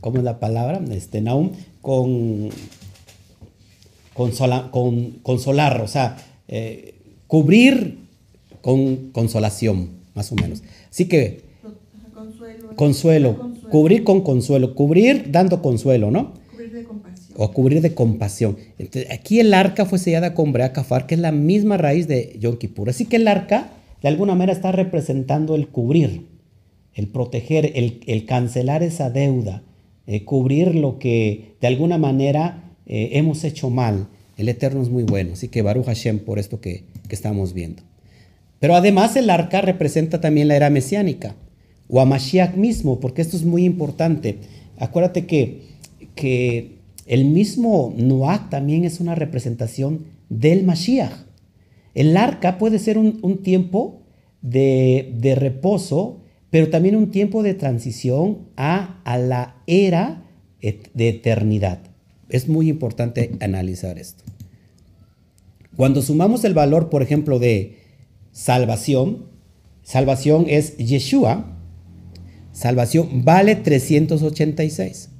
[0.00, 0.80] ¿cómo es la palabra?
[0.90, 2.50] Este, Naum, con,
[4.14, 6.16] con consolar, o sea,
[6.48, 6.94] eh,
[7.26, 7.98] cubrir
[8.60, 10.62] con consolación, más o menos.
[10.90, 11.42] Así que,
[12.14, 16.34] consuelo, consuelo, cubrir con consuelo, cubrir dando consuelo, ¿no?
[16.50, 17.36] Cubrir de compasión.
[17.36, 18.58] O cubrir de compasión.
[18.78, 22.36] Entonces, aquí el arca fue sellada con Brea Kafar, que es la misma raíz de
[22.38, 22.90] Yom Kippur.
[22.90, 23.70] Así que el arca,
[24.02, 26.26] de alguna manera, está representando el cubrir,
[26.94, 29.62] el proteger, el, cancelar esa deuda,
[30.06, 34.08] eh, cubrir lo que de alguna manera eh, hemos hecho mal.
[34.36, 37.82] El Eterno es muy bueno, así que Baruch Hashem por esto que, estamos viendo.
[38.60, 41.34] Pero además el arca representa también la era mesiánica,
[41.88, 44.38] o a Mashiach mismo, porque esto es muy importante.
[44.78, 45.62] Acuérdate que,
[46.14, 46.76] que
[47.06, 51.29] el mismo Noah también es una representación del Mashiach.
[51.94, 54.02] El arca puede ser un, tiempo
[54.42, 56.20] de, reposo,
[56.50, 60.24] pero también un tiempo de transición a, a la era
[60.60, 61.80] de eternidad.
[62.28, 64.24] Es muy importante analizar esto.
[65.76, 67.78] Cuando sumamos el valor, por ejemplo, de
[68.32, 69.26] salvación,
[69.82, 71.56] salvación es Yeshua,
[72.52, 75.10] salvación vale 386.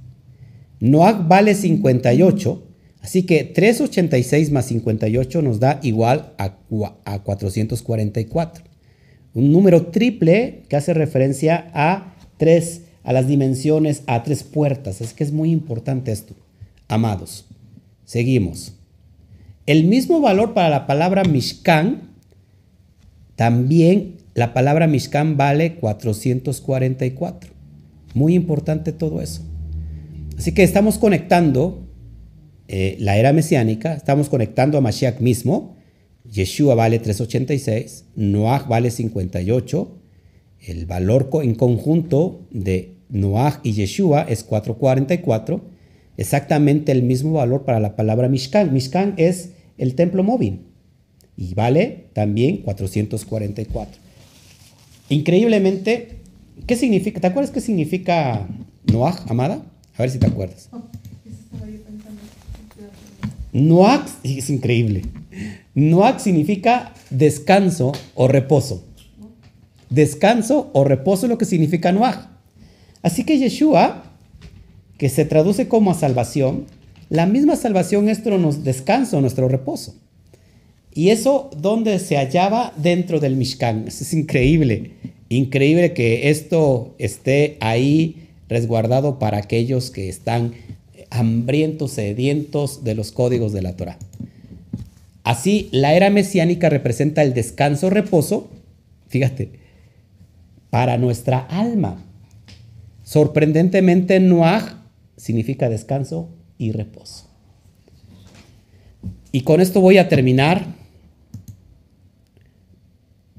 [0.80, 2.62] Noach vale 58,
[3.02, 6.56] así que 386 más 58 nos da igual a,
[7.04, 8.64] a 444.
[9.32, 15.00] Un número triple que hace referencia a tres, a las dimensiones, a tres puertas.
[15.00, 16.34] Es que es muy importante esto.
[16.88, 17.46] Amados,
[18.04, 18.72] seguimos.
[19.66, 22.10] El mismo valor para la palabra Mishkan,
[23.36, 27.52] también la palabra Mishkan vale 444.
[28.14, 29.42] Muy importante todo eso.
[30.36, 31.86] Así que estamos conectando
[32.72, 35.76] eh, la era mesiánica, estamos conectando a Mashiach mismo.
[36.30, 39.98] Yeshua vale 386, Noah vale 58,
[40.68, 45.64] el valor en conjunto de Noah y Yeshua es 444
[46.16, 48.72] exactamente el mismo valor para la palabra Mishkan.
[48.72, 50.60] Mishkan es el templo móvil
[51.36, 54.00] y vale también 444.
[55.08, 56.20] Increíblemente,
[56.68, 57.20] ¿qué significa?
[57.20, 58.46] ¿Te acuerdas qué significa
[58.92, 59.66] Noah, amada?
[59.96, 60.70] A ver si te acuerdas.
[63.52, 65.02] Noach es increíble.
[65.74, 68.84] Noach significa descanso o reposo.
[69.88, 72.28] Descanso o reposo es lo que significa Noach.
[73.02, 74.10] Así que Yeshua
[75.00, 76.66] que se traduce como salvación,
[77.08, 79.94] la misma salvación es nuestro descanso, nuestro reposo.
[80.92, 83.86] Y eso donde se hallaba dentro del Mishkan.
[83.88, 84.90] Es increíble,
[85.30, 90.52] increíble que esto esté ahí resguardado para aquellos que están
[91.10, 93.98] hambrientos, sedientos de los códigos de la Torah.
[95.24, 98.48] Así, la era mesiánica representa el descanso, reposo,
[99.08, 99.50] fíjate,
[100.70, 102.02] para nuestra alma.
[103.02, 104.84] Sorprendentemente, Noah
[105.16, 107.28] significa descanso y reposo.
[109.32, 110.74] Y con esto voy a terminar.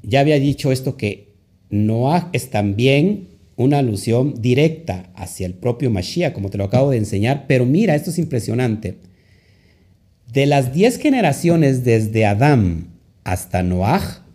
[0.03, 1.33] Ya había dicho esto que
[1.69, 3.30] Noah es también
[3.61, 7.95] una alusión directa hacia el propio Mashiach, como te lo acabo de enseñar, pero mira,
[7.95, 8.97] esto es impresionante.
[10.31, 12.87] De las diez generaciones desde Adán
[13.23, 14.25] hasta Noah,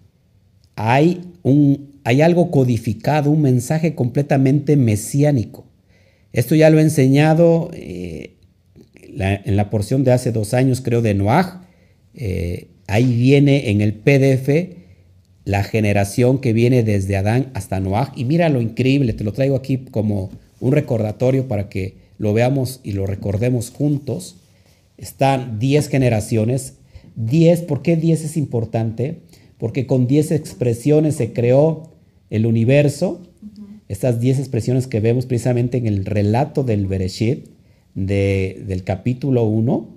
[0.77, 5.67] hay, un, hay algo codificado, un mensaje completamente mesiánico.
[6.33, 8.37] Esto ya lo he enseñado eh,
[8.95, 11.67] en la porción de hace dos años, creo, de Noah.
[12.15, 14.86] Eh, ahí viene en el PDF
[15.47, 18.13] la generación que viene desde Adán hasta Noah.
[18.15, 20.29] Y mira lo increíble, te lo traigo aquí como
[20.61, 24.37] un recordatorio para que lo veamos y lo recordemos juntos.
[24.99, 26.75] Están 10 generaciones.
[27.15, 29.21] 10, ¿por qué 10 es importante?
[29.57, 31.95] Porque con 10 expresiones se creó
[32.29, 33.23] el universo
[33.89, 37.49] estas diez expresiones que vemos precisamente en el relato del Bereshit,
[37.95, 39.89] del capítulo 1,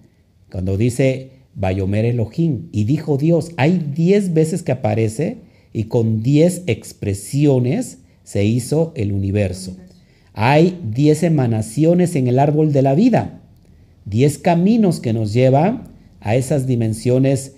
[0.52, 5.38] cuando dice Bayomer Elohim, y dijo Dios, hay diez veces que aparece
[5.74, 9.78] y con diez expresiones se hizo el universo.
[10.34, 13.42] Hay diez emanaciones en el árbol de la vida,
[14.06, 15.90] diez caminos que nos llevan
[16.22, 17.56] a esas dimensiones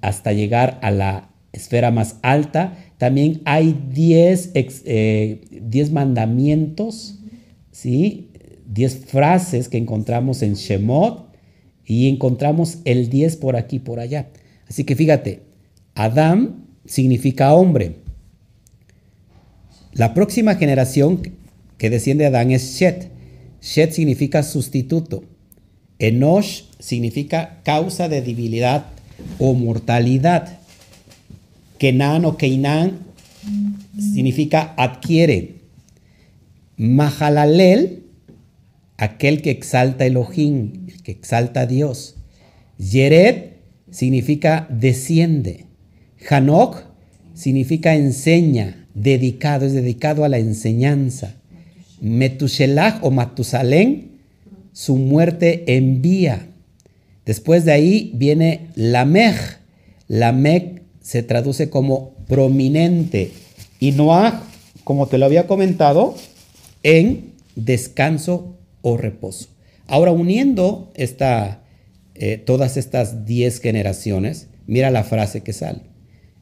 [0.00, 7.20] hasta llegar a la esfera más alta también hay 10 eh, mandamientos,
[7.70, 8.30] ¿sí?
[8.66, 11.27] 10 frases que encontramos en Shemot
[11.88, 14.28] y encontramos el 10 por aquí, por allá.
[14.68, 15.40] Así que fíjate,
[15.94, 17.96] Adam significa hombre.
[19.94, 21.22] La próxima generación
[21.78, 23.10] que desciende de Adán es Shet.
[23.62, 25.24] Shet significa sustituto.
[25.98, 28.86] Enosh significa causa de debilidad
[29.38, 30.58] o mortalidad.
[31.78, 32.98] Kenan o Keinan
[33.98, 35.54] significa adquiere.
[36.76, 38.04] Mahalalel
[38.98, 42.16] aquel que exalta Elohim, el que exalta a Dios.
[42.78, 43.52] Yered
[43.90, 45.64] significa desciende.
[46.28, 46.82] Hanok
[47.32, 51.36] significa enseña, dedicado, es dedicado a la enseñanza.
[52.00, 54.18] Metushelach o Matusalén,
[54.72, 56.48] su muerte envía.
[57.24, 59.58] Después de ahí viene Lamech.
[60.08, 63.32] Lamech se traduce como prominente.
[63.78, 64.42] Y Noah,
[64.82, 66.16] como te lo había comentado,
[66.82, 68.57] en descanso
[68.96, 69.48] reposo.
[69.86, 71.62] Ahora, uniendo esta,
[72.14, 75.80] eh, todas estas diez generaciones, mira la frase que sale.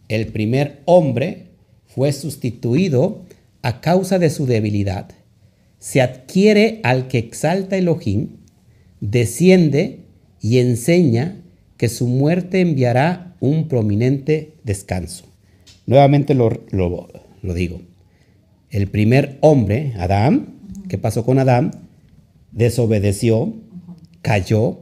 [0.08, 1.46] El primer hombre
[1.86, 3.24] fue sustituido
[3.62, 5.08] a causa de su debilidad.
[5.78, 8.28] Se adquiere al que exalta Elohim,
[9.00, 10.00] desciende
[10.40, 11.40] y enseña
[11.76, 15.24] que su muerte enviará un prominente descanso.
[15.86, 17.80] Nuevamente lo, lo digo.
[18.70, 20.56] El primer hombre, Adán,
[20.88, 21.85] ¿qué pasó con Adán?
[22.56, 23.54] Desobedeció,
[24.22, 24.78] cayó.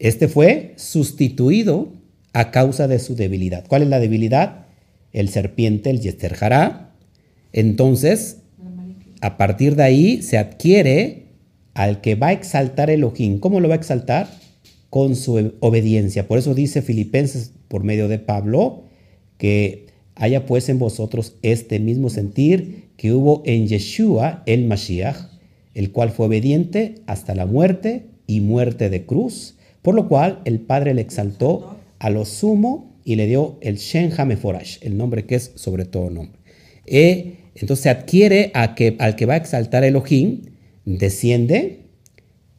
[0.00, 1.92] Este fue sustituido
[2.32, 3.64] a causa de su debilidad.
[3.68, 4.66] ¿Cuál es la debilidad?
[5.12, 6.36] El serpiente, el Yester
[7.52, 8.38] Entonces,
[9.20, 11.28] a partir de ahí se adquiere
[11.74, 13.38] al que va a exaltar Elohim.
[13.38, 14.28] ¿Cómo lo va a exaltar?
[14.90, 16.26] Con su obediencia.
[16.26, 18.82] Por eso dice Filipenses por medio de Pablo
[19.38, 25.31] que haya pues en vosotros este mismo sentir que hubo en Yeshua el Mashiach,
[25.74, 30.60] el cual fue obediente hasta la muerte y muerte de cruz, por lo cual el
[30.60, 35.36] Padre le exaltó a lo sumo y le dio el Shen Hameforash, el nombre que
[35.36, 36.38] es sobre todo nombre.
[36.86, 40.42] E, entonces adquiere a que, al que va a exaltar Elohim,
[40.84, 41.80] desciende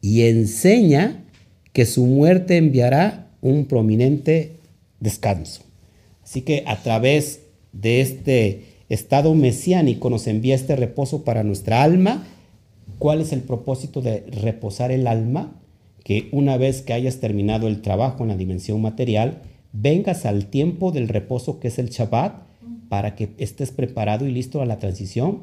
[0.00, 1.24] y enseña
[1.72, 4.52] que su muerte enviará un prominente
[5.00, 5.62] descanso.
[6.22, 7.40] Así que a través
[7.72, 12.26] de este estado mesiánico nos envía este reposo para nuestra alma.
[13.04, 15.60] ¿Cuál es el propósito de reposar el alma?
[16.04, 19.42] Que una vez que hayas terminado el trabajo en la dimensión material,
[19.74, 22.32] vengas al tiempo del reposo que es el Shabbat
[22.88, 25.42] para que estés preparado y listo a la transición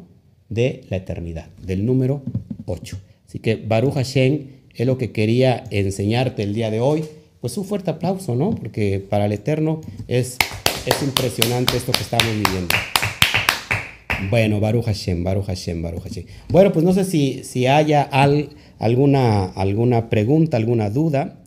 [0.50, 2.24] de la eternidad, del número
[2.66, 2.98] 8.
[3.28, 7.04] Así que Baruch Hashem es lo que quería enseñarte el día de hoy.
[7.42, 8.56] Pues un fuerte aplauso, ¿no?
[8.56, 10.40] Porque para el Eterno es,
[10.88, 12.74] es impresionante esto que estamos viviendo.
[14.30, 16.26] Bueno, Baruch Hashem, Baruch Hashem, Baruch Hashem.
[16.50, 18.04] Bueno, pues no sé si, si haya
[18.80, 21.41] alguna, alguna pregunta, alguna duda.